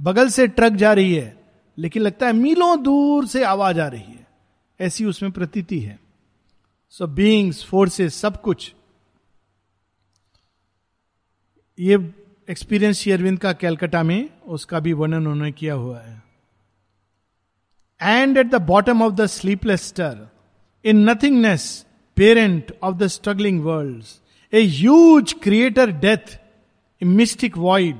बगल 0.00 0.28
से 0.28 0.46
ट्रक 0.46 0.72
जा 0.72 0.92
रही 0.92 1.14
है, 1.14 1.44
लेकिन 1.78 2.02
लगता 2.02 2.26
है 2.26 2.32
मीलों 2.32 2.82
दूर 2.82 3.26
से 3.26 3.44
आवाज़ 3.44 3.80
आ 3.80 3.86
रही 3.86 4.02
है। 4.02 4.26
ऐसी 4.80 5.04
उसमें 5.04 5.32
प्रतीति 5.32 5.80
है। 5.80 6.00
सो 6.90 7.06
बींग्स 7.06 7.64
फोर्सेस 7.64 8.14
सब 8.14 8.40
कुछ। 8.40 8.74
ये 11.78 12.14
एक्सपीरियंस 12.50 13.08
अरविंद 13.08 13.38
का 13.38 13.52
कैलकाटा 13.52 14.02
में, 14.02 14.30
उसका 14.46 14.80
भी 14.80 14.92
वर्णन 14.92 15.16
उन्होंने 15.16 15.52
किया 15.52 15.74
हुआ 15.74 16.00
है। 16.00 16.22
And 18.02 18.38
at 18.38 18.46
the 18.46 18.54
bottom 18.54 19.02
of 19.02 19.14
the 19.14 19.26
sleepless 19.26 19.82
stir 19.82 20.28
in 20.84 21.10
nothingness 21.10 21.86
parent 22.16 22.78
of 22.82 22.96
the 22.96 23.06
struggling 23.06 23.64
world 23.64 24.04
a 24.54 24.66
huge 24.66 25.32
creator 25.32 25.90
death 25.90 26.39
mystic 27.04 27.58
void 27.58 27.96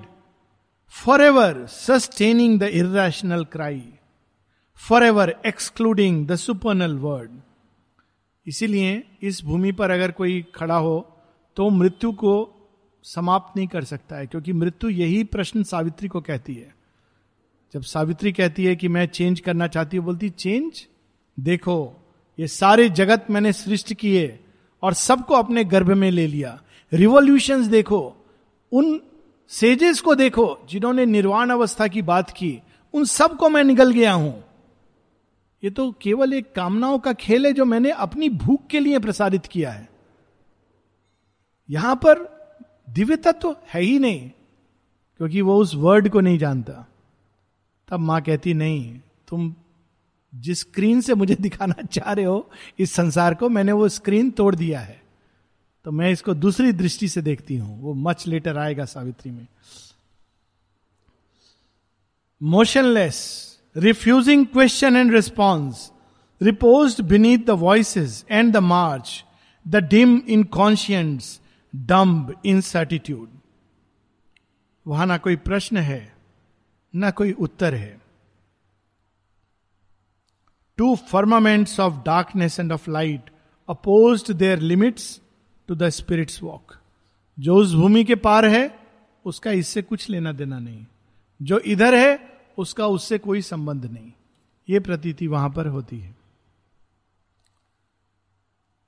for 0.89 1.23
ever 1.23 1.67
sustaining 1.67 2.61
the 2.61 2.63
irrational 2.63 3.45
cry 3.45 3.83
for 4.77 5.05
ever 5.05 5.41
excluding 5.47 6.27
the 6.27 6.37
supernal 6.37 6.95
word 6.95 7.31
इसीलिए 8.47 9.03
इस 9.23 9.45
भूमि 9.45 9.73
पर 9.73 9.91
अगर 9.91 10.11
कोई 10.11 10.45
खड़ा 10.55 10.77
हो 10.77 11.17
तो 11.57 11.71
मृत्यु 11.71 12.13
को 12.13 12.57
समाप्त 13.05 13.57
नहीं 13.57 13.69
कर 13.69 13.85
सकता 13.85 14.17
है, 14.17 14.27
क्योंकि 14.27 14.53
मृत्यु 14.53 14.91
यही 14.91 15.25
प्रश्न 15.25 15.63
सावित्री 15.63 16.09
को 16.09 16.21
कहती 16.21 16.55
है। 16.55 16.75
जब 17.75 17.83
सावित्री 17.83 18.33
कहती 18.33 18.65
है 18.65 18.77
कि 18.77 18.89
मैं 18.89 19.07
चेंज 19.07 19.41
करना 19.41 19.67
चाहती 19.67 19.97
हूँ, 19.97 20.05
बोलती 20.07 20.31
चेंज 20.31 20.87
देखो, 21.41 21.97
ये 22.39 22.47
सारे 22.47 22.89
जगत 22.89 23.27
मैंने 23.31 23.53
सृष्टि 23.53 23.95
किए 23.95 24.41
और 24.83 24.95
सबको 24.95 25.35
अपने 25.35 25.65
गर्भ 25.65 25.91
में 25.91 26.11
ले 26.11 26.27
लिया। 26.27 26.61
रिवोल्यूशन 26.93 27.69
देखो 27.69 28.20
उन 28.73 29.01
सेजेस 29.49 30.01
को 30.01 30.15
देखो 30.15 30.59
जिन्होंने 30.69 31.07
निर्वाण 31.07 31.51
अवस्था 31.51 31.87
की 31.87 32.03
बात 32.03 32.31
की, 32.31 32.63
उन 32.95 33.05
सबको 33.05 33.49
मैं 33.49 33.65
निकल 33.65 33.91
गया 33.91 34.13
हूँ। 34.13 34.45
ये 35.65 35.71
तो 35.71 35.93
केवल 36.03 36.35
एक 36.35 36.55
कामनाओं 36.55 36.99
का 36.99 37.13
खेल 37.13 37.47
है 37.47 37.53
जो 37.53 37.65
मैंने 37.65 37.91
अपनी 37.91 38.29
भूख 38.29 38.67
के 38.67 38.81
लिए 38.81 38.99
प्रसारित 38.99 39.47
किया 39.47 39.71
है। 39.71 39.89
यहाँ 41.71 41.97
पर 41.97 42.41
दिव्य 42.91 43.17
तत्व 43.17 43.53
तो 43.53 43.57
है 43.69 43.83
ही 43.83 43.99
नहीं, 43.99 44.31
क्योंकि 45.17 45.41
वो 45.41 45.57
उस 45.57 45.75
वर्ड 45.75 46.09
को 46.09 46.21
नहीं 46.21 46.39
जानता। 46.39 46.89
तब 47.89 47.99
माँ 48.01 48.23
कहती, 48.23 48.55
नहीं, 48.55 49.01
तुम 49.29 49.55
जिस 50.35 50.61
स्क्रीन 50.61 51.01
से 51.01 51.15
मुझे 51.15 51.35
दिखाना 51.41 51.83
चाह 51.83 52.13
रहे 52.13 52.25
हो, 52.25 52.51
इस 52.79 52.93
संसार 52.93 53.35
को 53.35 53.49
मैंने 53.49 53.73
वो 53.73 53.89
स्क्रीन 53.89 54.31
तोड़ 54.31 54.55
दिया 54.55 54.81
है। 54.81 55.00
तो 55.87 55.90
मैं 55.90 56.11
इसको 56.11 56.35
दूसरी 56.35 56.73
दृष्टि 56.73 57.09
से 57.09 57.23
देखती 57.23 57.57
हूँ। 57.57 57.81
वो 57.81 57.95
मच 57.97 58.27
लेटर 58.27 58.59
आएगा 58.59 58.85
सावित्री 58.85 59.31
में। 59.31 59.47
Motionless 62.40 63.19
refusing 63.77 64.47
question 64.47 64.97
and 64.97 65.12
response 65.12 65.90
repose 66.40 67.01
beneath 67.01 67.38
the 67.38 67.51
voice 67.61 67.97
and 68.31 68.53
the 68.53 68.57
march 68.57 69.25
the 69.66 69.77
dim 69.87 70.16
inconscience 70.53 71.40
dumb 71.75 72.35
incertitude 72.61 73.29
वहाँ 74.87 75.07
ना 75.07 75.16
कोई 75.19 75.37
प्रश्न 75.38 75.77
है, 75.77 76.12
ना 76.95 77.11
कोई 77.11 77.33
उत्तर 77.33 77.75
है। 77.75 78.01
Two 80.79 80.95
firmaments 81.11 81.79
of 81.81 81.95
darkness 82.05 82.59
and 82.61 82.73
of 82.73 82.90
light 82.90 83.31
oppose 83.69 84.31
their 84.31 84.59
limits 84.61 85.21
to 85.71 85.75
the 85.77 85.89
spirit's 85.89 86.43
walk 86.43 86.73
जो 87.39 87.57
उस 87.57 87.75
भूमि 87.75 88.05
के 88.05 88.15
पार 88.15 88.45
है, 88.45 88.79
उसका 89.25 89.51
इससे 89.51 89.83
कुछ 89.83 90.11
लेना 90.11 90.33
देना 90.33 90.59
नहीं। 90.59 90.87
जो 91.43 91.59
इधर 91.59 91.95
है, 91.95 92.39
उसका 92.59 92.87
उससे 92.87 93.19
कोई 93.19 93.43
संबंध 93.43 93.85
नहीं। 93.85 94.13
ये 94.69 94.81
प्रतीति 94.81 95.27
वहाँ 95.27 95.51
पर 95.51 95.67
होती 95.67 96.01
है। 96.01 96.17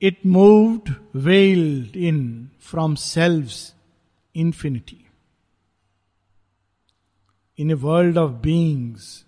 It 0.02 0.26
moved 0.26 0.94
veiled 1.14 1.96
in 1.96 2.48
from 2.60 2.94
self 2.94 3.50
infinity 4.34 5.04
in 7.58 7.70
a 7.70 7.74
world 7.74 8.18
of 8.18 8.32
beings 8.32 9.26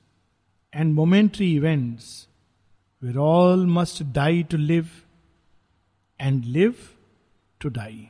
and 0.74 0.94
momentary 0.94 1.54
events 1.54 2.28
where 3.02 3.16
all 3.16 3.66
must 3.66 4.02
die 4.02 4.42
to 4.42 4.56
live 4.56 4.88
and 6.20 6.44
live 6.44 6.74
to 7.64 7.70
die 7.70 8.08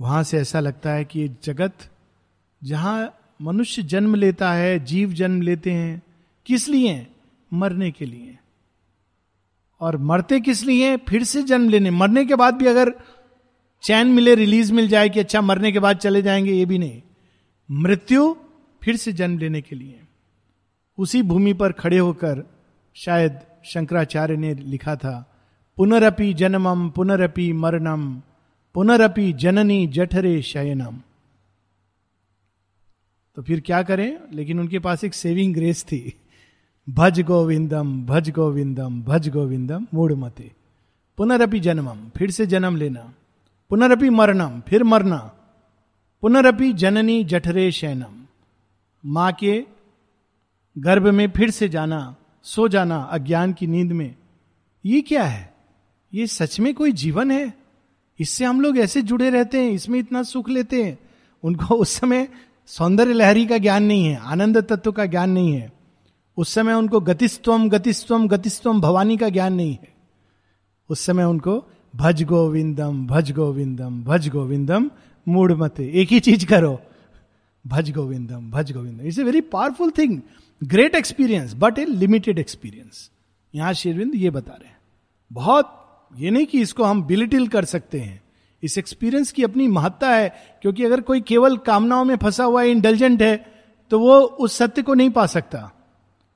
वहाँ 0.00 0.22
से 0.22 0.38
ऐसा 0.38 0.60
लगता 0.60 0.90
है 0.90 1.04
कि 1.04 1.28
जगत 1.28 1.90
जहाँ 2.64 3.14
मनुष्य 3.42 3.82
जन्म 3.82 4.14
लेता 4.14 4.52
है, 4.52 4.84
जीव 4.84 5.12
जन्म 5.12 5.42
लेते 5.42 5.72
हैं, 5.72 6.02
किस 6.46 6.68
लिए? 6.68 7.06
मरने 7.52 7.90
के 7.90 8.06
लिए। 8.06 8.38
और 9.80 9.96
मरते 9.96 10.40
किस 10.40 10.64
लिए? 10.64 10.96
फिर 10.96 11.24
से 11.24 11.42
जन्म 11.42 11.68
लेने। 11.68 11.90
मरने 11.90 12.24
के 12.24 12.34
बाद 12.34 12.54
भी 12.54 12.66
अगर 12.66 12.94
चैन 13.82 14.06
मिले, 14.06 14.34
रिलीज़ 14.34 14.72
मिल 14.72 14.88
जाए 14.88 15.08
कि 15.08 15.20
अच्छा 15.20 15.40
मरने 15.40 15.72
के 15.72 15.78
बाद 15.78 15.96
चले 15.96 16.22
जाएँगे, 16.22 16.52
ये 16.52 16.64
भी 16.64 16.78
नहीं। 16.78 17.02
मृत्यु 17.70 18.36
फिर 18.82 18.96
से 18.96 19.12
जन्म 19.12 19.38
लेने 19.38 19.60
के 19.60 19.76
लिए। 19.76 20.00
उसी 20.98 21.22
भूमि 21.22 21.52
पर 21.52 21.72
खड़े 21.72 21.98
होकर 21.98 22.42
शायद 22.94 23.40
शंकराचार्य 23.64 24.36
ने 24.36 24.54
लिखा 24.54 24.96
था, 24.96 25.34
पुनरपि 25.76 26.34
जन्मम 26.34 26.90
पुनरपि 26.90 27.52
मरणम 27.52 28.22
पुनरपि 28.78 29.32
जननी 29.32 29.86
जठरे 29.86 30.42
शयनम। 30.42 30.96
तो 33.36 33.42
फिर 33.42 33.60
क्या 33.60 33.82
करें? 33.82 34.18
लेकिन 34.32 34.60
उनके 34.60 34.78
पास 34.78 35.04
एक 35.04 35.14
सेविंग 35.14 35.54
ग्रेस 35.54 35.84
थी। 35.84 36.14
भज 36.90 37.20
गोविंदम 37.20 38.06
भज 38.06 38.30
गोविंदम 38.30 39.02
भज 39.02 39.28
गोविंदम 39.28 39.86
मूड 39.94 40.12
मते। 40.12 40.52
पुनरपि 41.16 41.60
जन्मम, 41.60 42.08
फिर 42.16 42.30
से 42.30 42.46
जन्म 42.46 42.76
लेना। 42.76 43.14
पुनरपि 43.70 44.10
मरणम, 44.10 44.60
फिर 44.60 44.84
मरना। 44.84 45.18
पुनरपि 46.22 46.72
जननी 46.72 47.24
जठरे 47.24 47.72
शयनम। 47.72 48.26
माँ 49.06 49.32
के 49.32 49.64
गर्भ 50.78 51.08
में 51.08 51.30
फिर 51.30 51.50
से 51.50 51.68
जाना, 51.68 52.16
सो 52.42 52.68
जाना 52.68 52.96
अज्ञान 52.96 53.52
की 53.52 53.66
नींद 53.66 53.92
में। 53.92 54.14
ये 54.86 55.00
क्या 55.00 55.24
है? 55.24 55.54
ये 56.14 56.26
सच 56.26 56.60
में 56.60 56.74
कोई 56.74 56.92
जीवन 56.92 57.30
है? 57.30 57.67
इससे 58.20 58.44
हम 58.44 58.60
लोग 58.60 58.78
ऐसे 58.78 59.02
जुड़े 59.02 59.30
रहते 59.30 59.58
हैं, 59.58 59.70
इसमें 59.70 59.98
इतना 59.98 60.22
सुख 60.22 60.48
लेते 60.48 60.82
हैं। 60.84 60.98
उनको 61.44 61.74
उस 61.74 61.90
समय 61.90 62.28
सौंदर्य 62.66 63.12
लहरी 63.12 63.46
का 63.46 63.58
ज्ञान 63.58 63.84
नहीं 63.84 64.04
है, 64.04 64.16
आनंद 64.16 64.58
तत्व 64.58 64.92
का 64.92 65.06
ज्ञान 65.06 65.30
नहीं 65.30 65.52
है। 65.52 65.72
उस 66.36 66.54
समय 66.54 66.74
उनको 66.74 67.00
गतिस्तम 67.00 67.68
गतिस्वम 67.68 68.28
गतिस्वम 68.28 68.80
भवानी 68.80 69.16
का 69.16 69.28
ज्ञान 69.28 69.54
नहीं 69.54 69.72
है। 69.72 69.94
उस 70.88 71.00
समय 71.00 71.24
उनको 71.24 71.64
भज 71.96 72.22
गोविंदम 72.22 73.06
भज 73.06 73.30
गोविंदम 73.32 74.02
भज 74.04 74.28
गोविंदम, 74.28 74.90
मूड 75.28 75.52
मते, 75.52 75.90
एक 75.94 76.08
ही 76.08 76.20
चीज़ 76.20 76.46
करो। 76.46 76.80
भज 77.66 77.90
गोविंदम 77.90 78.50
भज 78.50 78.72
गोविंदम। 78.72 79.06
It's 79.06 79.18
a 79.18 79.22
very 79.22 79.40
powerful 79.40 79.90
thing 79.90 80.20
great 80.64 80.94
experience 80.94 81.54
but 81.58 81.78
a 81.78 81.84
limited 81.84 82.38
experience 82.38 83.10
यहाँ 83.54 83.72
शेरविंद 83.72 84.14
ये 84.14 84.30
बता 84.30 84.52
रहे 84.52 84.68
हैं। 84.68 84.78
बहुत 85.32 85.77
ये 86.12 86.30
नहीं 86.30 86.46
कि 86.46 86.60
इसको 86.60 86.84
हम 86.84 87.02
बिलिटिल 87.02 87.46
कर 87.48 87.64
सकते 87.64 88.00
हैं। 88.00 88.20
इस 88.62 88.78
एक्सपीरियंस 88.78 89.32
की 89.32 89.42
अपनी 89.42 89.66
महत्ता 89.68 90.10
है, 90.10 90.28
क्योंकि 90.62 90.84
अगर 90.84 91.00
कोई 91.00 91.20
केवल 91.20 91.56
कामनाओं 91.56 92.04
में 92.04 92.16
फंसा 92.16 92.44
हुआ 92.44 92.62
इंटेलिजेंट 92.62 93.22
है 93.22 93.36
तो 93.90 93.98
वो 94.00 94.18
उस 94.20 94.56
सत्य 94.58 94.82
को 94.82 94.94
नहीं 94.94 95.10
पा 95.10 95.26
सकता। 95.26 95.70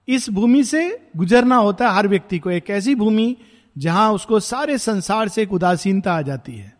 इस 0.09 0.29
भूमि 0.31 0.63
से 0.65 1.09
गुजरना 1.17 1.57
होता 1.57 1.89
है 1.89 1.95
हर 1.95 2.09
व्यक्ति 2.09 2.39
को, 2.39 2.51
एक 2.51 2.71
ऐसी 2.71 2.95
भूमि 2.95 3.37
जहाँ 3.77 4.13
उसको 4.13 4.41
सारे 4.41 4.79
संसार 4.79 5.29
से 5.29 5.43
एक 5.43 5.53
उदासीनता 5.53 6.15
आ 6.15 6.23
जाती 6.23 6.53
है। 6.53 6.73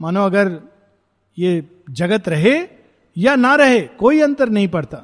मानो 0.00 0.24
अगर 0.24 0.60
ये 1.38 1.68
जगत 1.90 2.28
रहे 2.28 2.56
या 3.16 3.34
ना 3.36 3.54
रहे, 3.54 3.80
कोई 3.80 4.20
अंतर 4.20 4.48
नहीं 4.48 4.68
पड़ता। 4.68 5.02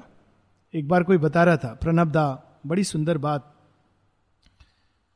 एक 0.74 0.88
बार 0.88 1.02
कोई 1.02 1.18
बता 1.18 1.44
रहा 1.44 1.56
था, 1.56 1.76
प्रणब 1.80 2.10
दा, 2.10 2.60
बड़ी 2.66 2.84
सुंदर 2.84 3.18
बात 3.18 3.51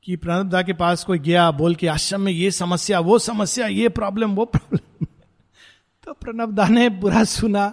कि 0.07 0.17
प्रणबदा 0.17 0.63
के 0.63 0.73
पास 0.73 1.05
कोई 1.05 1.19
गया, 1.19 1.51
बोल 1.51 1.75
के, 1.75 1.87
आश्रम 1.87 2.21
में 2.21 2.33
ये 2.33 2.51
समस्या, 2.51 3.01
वो 3.01 3.19
समस्या, 3.19 3.67
ये 3.67 3.89
प्रॉब्लम 3.89 4.35
वो 4.35 4.45
प्रॉब्लम 4.45 5.07
तो 6.05 6.13
प्रणबदा 6.13 6.69
ने 6.69 6.89
बुरा 6.89 7.25
सुना। 7.25 7.67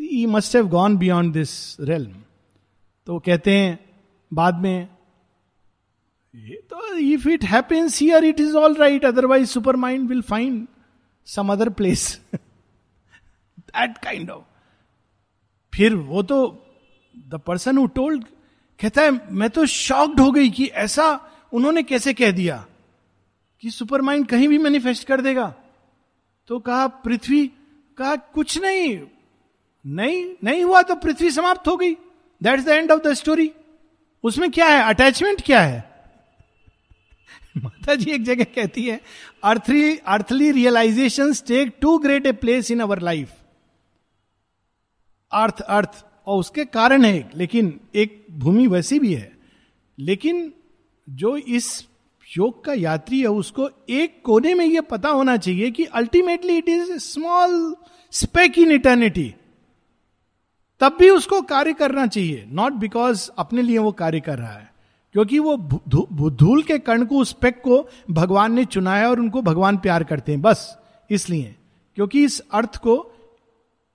He 0.00 0.26
must 0.26 0.56
have 0.56 0.68
gone 0.68 0.96
beyond 0.96 1.32
this 1.32 1.76
realm 1.80 2.22
तो 3.06 3.18
कहते 3.18 3.58
हैं, 3.58 3.78
बाद 4.32 4.54
में, 4.54 4.88
ये 6.34 6.56
तो 6.70 6.96
if 6.96 7.28
it 7.28 7.44
happens 7.44 8.00
here 8.00 8.24
it 8.24 8.40
is 8.40 8.56
all 8.56 8.74
right 8.74 9.04
otherwise 9.04 9.48
super 9.50 9.76
mind 9.76 10.08
will 10.08 10.22
find 10.22 10.66
some 11.26 11.52
other 11.52 11.68
place 11.68 12.20
that 12.34 13.98
kind 13.98 14.30
of 14.30 14.44
फिर 15.72 15.94
वो 15.94 16.22
तो 16.22 16.66
द 17.28 17.40
पर्सन 17.46 17.78
हु 17.78 17.86
टोल्ड 17.86 18.24
कहता 18.80 19.02
है, 19.02 19.32
मैं 19.32 19.50
तो 19.50 19.66
शॉक्ड 19.66 20.20
हो 20.20 20.30
गई 20.32 20.50
कि 20.50 20.66
ऐसा 20.66 21.30
उन्होंने 21.52 21.82
कैसे 21.82 22.14
कह 22.14 22.30
दिया 22.30 22.66
कि 23.60 23.70
सुपर 23.70 24.00
माइंड 24.00 24.26
कहीं 24.26 24.48
भी 24.48 24.58
मैनिफेस्ट 24.58 25.06
कर 25.06 25.20
देगा? 25.20 25.54
तो 26.46 26.58
कहा, 26.58 26.86
पृथ्वी, 26.86 27.46
कहा, 27.98 28.16
कुछ 28.16 28.58
नहीं 28.58 29.00
नहीं 29.86 30.34
नहीं 30.44 30.64
हुआ 30.64 30.82
तो 30.82 30.94
पृथ्वी 30.94 31.30
समाप्त 31.30 31.68
हो 31.68 31.76
गई। 31.76 31.94
That's 32.42 32.64
the 32.64 32.68
end 32.68 32.90
of 32.90 33.00
the 33.00 33.12
story 33.14 33.52
उसमें 34.24 34.50
क्या 34.50 34.66
है? 34.66 34.82
अटैचमेंट 34.82 35.42
क्या 35.42 35.60
है? 35.60 35.90
माता 37.56 37.94
जी 37.94 38.10
एक 38.10 38.24
जगह 38.24 38.44
कहती 38.44 38.86
है 38.86 39.00
earthly 39.44 39.96
earthly 39.96 40.50
realisation 40.50 41.32
take 41.32 41.76
too 41.80 41.98
great 41.98 42.26
a 42.26 42.32
place 42.32 42.70
in 42.70 42.80
our 42.80 42.98
life 42.98 43.32
earth 45.32 45.60
earth 45.60 46.04
और 46.26 46.40
उसके 46.40 46.64
कारण 46.64 47.04
है 47.04 47.30
लेकिन 47.34 47.80
एक 47.94 48.26
भूमि 48.30 48.66
वैसी 48.66 48.98
भी 48.98 49.14
है। 49.14 49.38
लेकिन 49.98 50.52
जो 51.10 51.36
इस 51.36 51.86
योग 52.38 52.64
का 52.64 52.72
यात्री 52.72 53.20
है, 53.20 53.26
उसको 53.26 53.70
एक 53.90 54.22
कोने 54.24 54.54
में 54.54 54.66
यह 54.66 54.80
पता 54.80 55.08
होना 55.08 55.36
चाहिए 55.36 55.70
कि 55.70 55.84
ultimately 55.84 56.56
it 56.56 56.68
is 56.68 56.92
small 56.92 57.76
speck 58.12 58.58
in 58.58 58.72
eternity 58.72 59.34
तब 60.80 60.96
भी 61.00 61.10
उसको 61.10 61.42
कार्य 61.42 61.72
करना 61.72 62.06
चाहिए 62.06 62.46
नॉट 62.48 62.72
बिकॉज़ 62.72 63.30
अपने 63.38 63.62
लिए 63.62 63.78
वो 63.78 63.92
कार्य 63.92 64.20
कर 64.20 64.38
रहा 64.38 64.52
है। 64.52 64.74
क्योंकि 65.12 65.38
वो 65.38 65.56
धूल 66.30 66.62
के 66.62 66.78
कर्ण 66.78 67.06
को, 67.06 67.18
उस 67.18 67.32
पेक 67.32 67.60
को 67.60 67.88
भगवान 68.10 68.52
ने 68.52 68.64
चुनाया 68.64 69.10
और 69.10 69.20
उनको 69.20 69.42
भगवान 69.42 69.76
प्यार 69.76 70.04
करते 70.04 70.32
हैं, 70.32 70.42
बस, 70.42 70.78
इसलिए। 71.10 71.56
क्योंकि 71.94 72.24
इस 72.24 72.40
अर्थ 72.40 72.76
को 72.76 73.09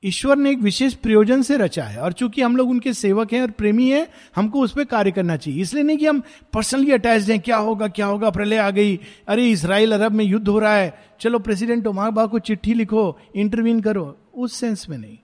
ईश्वर 0.06 0.38
ने 0.38 0.52
एक 0.52 0.58
विशेष 0.58 0.94
प्रयोजन 0.94 1.42
से 1.42 1.58
रचा 1.58 1.84
है 1.84 2.02
और 2.02 2.14
चूँकि 2.14 2.42
हम 2.42 2.56
लोग 2.56 2.70
उनके 2.70 2.94
सेवक 2.94 3.34
हैं 3.34 3.42
और 3.42 3.52
प्रेमी 3.52 3.90
हैं, 3.90 4.08
हमको 4.36 4.60
उस 4.60 4.72
पर 4.72 4.84
कार्य 4.84 5.12
करना 5.12 5.38
चाहिए। 5.38 5.62
इसलिए 5.62 5.84
नहीं 5.84 5.98
कि 5.98 6.06
हम 6.06 6.22
पर्सनली 6.54 6.92
अटैच 6.92 7.30
हैं, 7.30 7.40
क्या 7.40 7.58
होगा 7.58 7.88
क्या 7.88 8.06
होगा, 8.06 8.30
प्रलय 8.30 8.58
आ 8.58 8.70
गई, 8.70 9.00
अरे 9.28 9.50
इसराइल 9.50 9.92
अरब 9.92 10.12
में 10.12 10.26
युद्ध 10.26 10.48
हो 10.48 10.60
रहा 10.60 10.76
है, 10.76 10.94
चलो 11.20 11.40
प्रेसिडेंट 11.40 11.88
ओमाबा 11.88 12.26
को 12.26 12.40
चिट्ठी 12.40 12.74
लिखो 12.74 13.20
इंटरवीन 13.36 13.82
करो। 13.82 14.18
उस 14.36 14.54
सेंस 14.54 14.90
में 14.90 14.98
नहीं। 14.98 15.18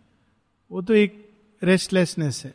वो 0.72 0.82
तो 0.82 0.94
एक 0.94 1.30
रेस्टलेसनेस 1.64 2.42
है। 2.46 2.54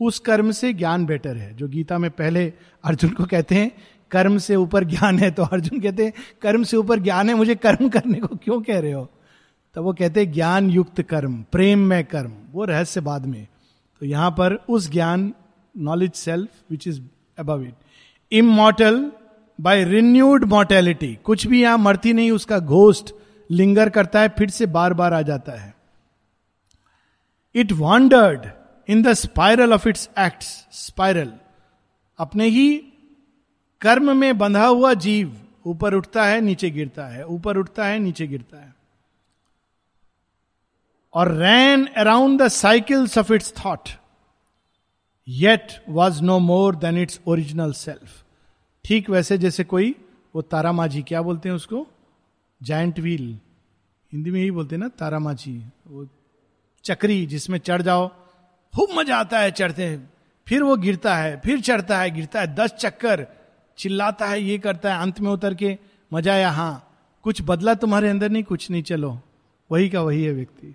उस 0.00 0.18
कर्म 0.18 0.50
से 0.50 0.72
ज्ञान 0.72 1.06
बेटर 1.06 1.36
है, 1.36 1.56
जो 1.56 1.68
गीता 1.68 1.98
में 1.98 2.10
पहले 2.10 2.52
अर्जुन 2.84 3.10
को 3.10 3.24
कहते 3.24 3.54
हैं, 3.54 3.72
कर्म 4.10 4.38
से 4.38 4.56
ऊपर 4.56 4.84
ज्ञान 4.84 5.18
है 5.18 5.30
तो 5.30 5.42
अर्जुन 5.42 5.80
कहते 5.80 6.04
हैं, 6.04 6.12
कर्म 6.42 6.62
से 6.62 6.76
ऊपर 6.76 6.98
ज्ञान 6.98 7.28
है, 7.28 7.34
मुझे 7.34 7.54
कर्म 7.54 7.88
करने 7.88 8.18
को 8.18 8.36
क्यों 8.36 8.62
कह 8.62 8.80
रहे 8.80 8.92
हो? 8.92 9.10
तो 9.76 9.82
वो 9.82 9.92
कहते 9.92 10.20
हैं 10.20 10.32
ज्ञान 10.32 10.70
युक्त 10.70 11.00
कर्म 11.02 11.34
प्रेम 11.52 11.78
में 11.78 12.04
कर्म, 12.04 12.32
वो 12.52 12.64
रहस्य 12.64 13.00
बाद 13.00 13.26
में। 13.26 13.46
तो 14.00 14.06
यहाँ 14.06 14.30
पर 14.30 14.54
उस 14.68 14.90
ज्ञान 14.90 15.32
knowledge 15.74 16.12
self 16.12 16.48
which 16.70 16.86
is 16.88 17.00
above 17.38 17.62
it 17.62 17.74
immortal 18.32 19.10
by 19.58 19.84
renewed 19.84 20.44
mortality 20.44 21.14
कुछ 21.24 21.46
भी 21.46 21.60
यहाँ 21.62 21.78
मरती 21.78 22.12
नहीं, 22.12 22.30
उसका 22.30 22.58
घोस्ट 22.58 23.14
लिंगर 23.50 23.88
करता 23.88 24.20
है, 24.20 24.28
फिर 24.28 24.50
से 24.50 24.66
बार 24.66 24.94
बार 24.94 25.14
आ 25.14 25.20
जाता 25.22 25.52
है। 25.52 25.74
It 27.54 27.72
wandered 27.72 28.46
in 28.88 29.02
the 29.02 29.12
spiral 29.12 29.72
of 29.72 29.88
its 29.88 30.08
act 30.18 30.42
spiral 30.74 31.32
अपने 32.18 32.46
ही 32.48 32.76
कर्म 33.80 34.16
में 34.16 34.38
बंधा 34.38 34.66
हुआ 34.66 34.94
जीव, 34.94 35.36
ऊपर 35.66 35.94
उठता 35.94 36.24
है, 36.24 36.40
नीचे 36.40 36.70
गिरता 36.70 37.06
है, 37.06 37.26
ऊपर 37.26 37.56
उठता 37.56 37.86
है, 37.86 37.98
नीचे 37.98 38.26
गिरता 38.26 38.56
है। 38.56 38.75
और 41.16 41.32
ran 41.32 41.86
around 41.96 42.42
the 42.42 42.48
cycles 42.48 43.18
of 43.18 43.32
its 43.32 43.52
thought 43.64 43.88
yet 45.28 45.72
was 45.88 46.22
no 46.22 46.38
more 46.38 46.76
than 46.76 46.98
its 46.98 47.20
original 47.26 47.72
self 47.72 48.22
ठीक 48.84 49.10
वैसे 49.10 49.38
जैसे 49.38 49.64
कोई, 49.64 49.94
वो 50.34 50.42
तारा 50.42 50.72
माझी 50.72 51.02
क्या 51.02 51.22
बोलते 51.22 51.48
हैं 51.48 51.56
उसको? 51.56 51.86
जायंट 52.60 52.98
व्हील 53.00 53.38
हिंदी 54.12 54.30
में 54.30 54.40
ही 54.40 54.50
बोलते 54.50 54.74
हैं 54.74 54.82
ना 54.82 54.88
तारा 54.88 55.18
माझी 55.18 55.64
वो 55.86 56.06
चक्री 56.84 57.26
जिसमें 57.26 57.58
चढ़ 57.58 57.82
जाओ, 57.82 58.08
खूब 58.74 58.90
मज़ा 58.98 59.16
आता 59.16 59.38
है 59.38 59.50
चढ़ते 59.50 59.84
हैं। 59.84 60.10
फिर 60.46 60.62
वो 60.62 60.76
गिरता 60.76 61.16
है, 61.16 61.40
फिर 61.40 61.60
चढ़ता 61.60 61.98
है, 61.98 62.10
गिरता 62.10 62.40
है। 62.40 62.54
दस 62.54 62.72
चक्कर, 62.72 63.26
चिल्लाता 63.78 64.26
है, 64.26 64.42
ये 64.42 64.58
करता 64.58 64.94
है, 64.94 65.02
अंत 65.02 65.20
में 65.20 65.30
उतर 65.30 65.54
के, 65.54 65.78
मज़ा 66.12 66.32
आया 66.32 66.50
हाँ 66.50 66.98
कुछ 67.22 67.42
बदला 67.42 67.74
तुम्हारे 67.74 68.08
अंदर 68.08 68.30
नहीं, 68.30 68.42
कुछ 68.44 68.70
नहीं, 68.70 68.82
चलो। 68.82 69.18
वही 69.70 69.88
का 69.88 70.02
वही 70.02 70.22
है 70.24 70.32
व्यक्ति। 70.32 70.74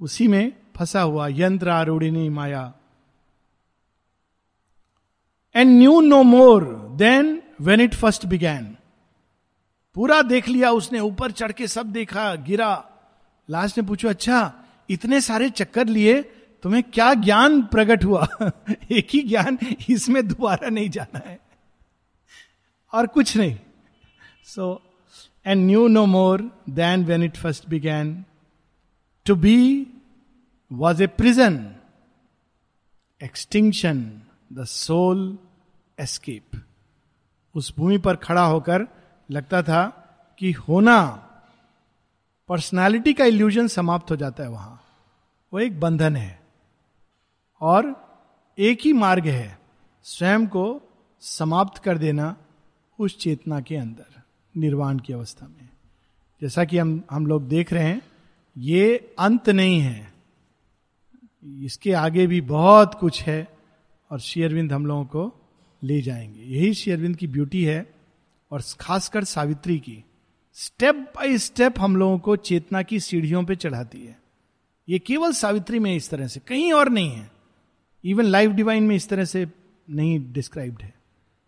उसी 0.00 0.28
में 0.28 0.52
फंसा 0.76 1.00
हुआ 1.00 1.28
यंत्र 1.28 1.68
आरूढ़ी 1.68 2.28
माया। 2.28 2.74
And 5.56 5.78
knew 5.78 6.00
no 6.00 6.22
more 6.22 6.64
than 6.96 7.42
when 7.60 7.80
it 7.80 7.94
first 7.94 8.26
began 8.26 8.76
पूरा 9.94 10.22
देख 10.22 10.48
लिया, 10.48 10.70
उसने 10.70 11.00
ऊपर 11.00 11.30
चढ़ 11.30 11.52
के 11.52 11.66
सब 11.66 11.86
देखा, 11.86 12.34
गिरा। 12.34 12.84
लास्ट 13.50 13.78
ने 13.78 13.84
पूछो 13.84 14.08
अच्छा 14.08 14.54
इतने 14.90 15.20
सारे 15.20 15.50
चक्कर 15.50 15.86
लिए, 15.86 16.22
तुम्हें 16.62 16.82
क्या 16.82 17.14
ज्ञान 17.14 17.62
प्रकट 17.62 18.04
हुआ? 18.04 18.28
एक 18.92 19.08
ही 19.10 19.22
ज्ञान 19.22 19.58
इसमें 19.90 20.28
दोबारा 20.28 20.68
नहीं 20.68 20.90
जाना 20.90 21.22
है। 21.26 21.40
और 22.92 23.06
कुछ 23.06 23.36
नहीं। 23.36 23.58
So 24.44 24.82
and 25.46 25.66
knew 25.66 25.88
no 25.88 26.06
more 26.06 26.60
than 26.70 27.04
when 27.04 27.22
it 27.22 27.36
first 27.36 27.68
began 27.68 28.24
to 29.24 29.34
be 29.36 29.86
was 30.72 31.02
a 31.02 31.06
prison 31.06 31.76
extinction 33.22 34.22
the 34.52 34.64
soul 34.64 35.38
escape 35.98 36.62
उस 37.54 37.74
भूमि 37.76 37.98
पर 37.98 38.16
खड़ा 38.16 38.44
होकर 38.44 38.86
लगता 39.30 39.62
था 39.62 39.82
कि 40.38 40.52
होना 40.52 41.26
पर्सनालिटी 42.48 43.12
का 43.12 43.24
इल्यूजन 43.24 43.66
समाप्त 43.68 44.10
हो 44.10 44.16
जाता 44.16 44.42
है 44.42 44.50
वहाँ। 44.50 44.82
वो 45.52 45.60
एक 45.60 45.80
बंधन 45.80 46.16
है 46.16 46.40
और 47.60 47.94
एक 48.58 48.80
ही 48.84 48.92
मार्ग 48.92 49.26
है 49.26 49.58
स्वयं 50.02 50.46
को 50.46 50.80
समाप्त 51.20 51.82
कर 51.82 51.98
देना 51.98 52.36
उस 52.98 53.18
चेतना 53.18 53.60
के 53.60 53.76
अंदर, 53.76 54.22
निर्वाण 54.56 54.98
की 54.98 55.12
अवस्था 55.12 55.46
में। 55.46 55.68
जैसा 56.42 56.64
कि 56.64 56.78
हम 56.78 57.02
हम 57.10 57.26
लोग 57.26 57.48
देख 57.48 57.72
रहे 57.72 57.84
हैं 57.84 58.09
ये 58.58 59.14
अंत 59.18 59.48
नहीं 59.48 59.80
है। 59.80 60.12
इसके 61.62 61.92
आगे 61.92 62.26
भी 62.26 62.40
बहुत 62.40 62.94
कुछ 62.94 63.22
है 63.22 63.48
और 64.10 64.20
शेयरविंद 64.20 64.72
हम 64.72 64.86
लोगों 64.86 65.04
को 65.04 65.50
ले 65.82 66.02
जाएँगे। 66.02 66.40
यही 66.40 66.74
शेयरविंद 66.74 67.16
की 67.16 67.26
ब्यूटी 67.26 67.64
है 67.64 67.94
और 68.50 68.62
खासकर 68.80 69.24
सावित्री 69.24 69.78
की। 69.78 70.04
स्टेप 70.52 70.94
बाय 70.94 71.38
स्टेप 71.38 71.74
हम 71.78 71.96
लोगों 71.96 72.18
को 72.18 72.36
चेतना 72.36 72.82
की 72.82 73.00
सीढ़ियों 73.00 73.44
पे 73.44 73.56
चढ़ाती 73.56 74.06
है। 74.06 74.18
ये 74.88 74.98
केवल 74.98 75.32
सावित्री 75.32 75.78
में 75.78 75.96
इस 75.96 76.10
तरह 76.10 76.26
से, 76.26 76.40
कहीं 76.40 76.72
और 76.72 76.88
नहीं 76.88 77.10
है। 77.10 77.30
इवन 78.04 78.24
लाइफ 78.24 78.50
डिवाइन 78.50 78.82
में 78.82 78.96
इस 78.96 79.08
तरह 79.08 79.24
से 79.24 79.46
नहीं 79.90 80.32
डिस्क्राइब्ड 80.32 80.82
है। 80.82 80.94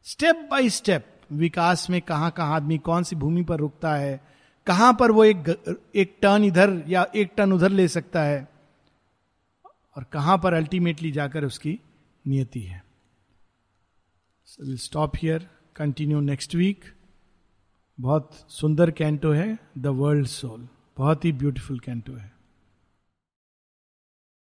स्टेप 0.05 0.49
बाय 0.51 0.69
स्टेप 0.69 1.07
विकास 1.33 1.91
में 1.91 2.03
कहाँ 2.03 2.35
आदमी 2.39 2.79
कौन 2.79 3.03
सी 3.03 3.17
भूमि 3.17 3.43
पर 3.43 3.57
रुकता 3.57 3.95
है 3.95 4.32
कहाँ 4.67 4.93
पर 5.01 5.11
वो 5.11 5.25
एक 5.25 5.49
एक 5.95 6.17
टर्न 6.23 6.45
इधर 6.45 6.83
या 6.89 7.07
एक 7.17 7.33
टर्न 7.37 7.53
उधर 7.53 7.71
ले 7.71 7.87
सकता 7.89 8.23
है 8.23 8.49
और 9.97 10.05
कहाँ 10.05 10.39
पर 10.39 10.55
अल्टीमेटली 10.55 11.11
जाकर 11.13 11.45
उसकी 11.45 11.79
नियति 12.25 12.61
है। 12.61 12.83
Stop 14.77 15.17
here 15.17 15.49
continue 15.77 16.21
next 16.21 16.55
week 16.55 16.85
बहुत 17.99 18.31
सुंदर 18.49 18.91
कैंटो 18.91 19.33
है 19.33 19.59
द 19.79 19.87
वर्ल्ड 19.87 20.27
सोल 20.27 20.69
बहुत 20.97 21.25
ही 21.25 21.33
ब्यूटीफुल 21.33 21.79
कैंटो 21.79 22.13
है। 22.13 22.31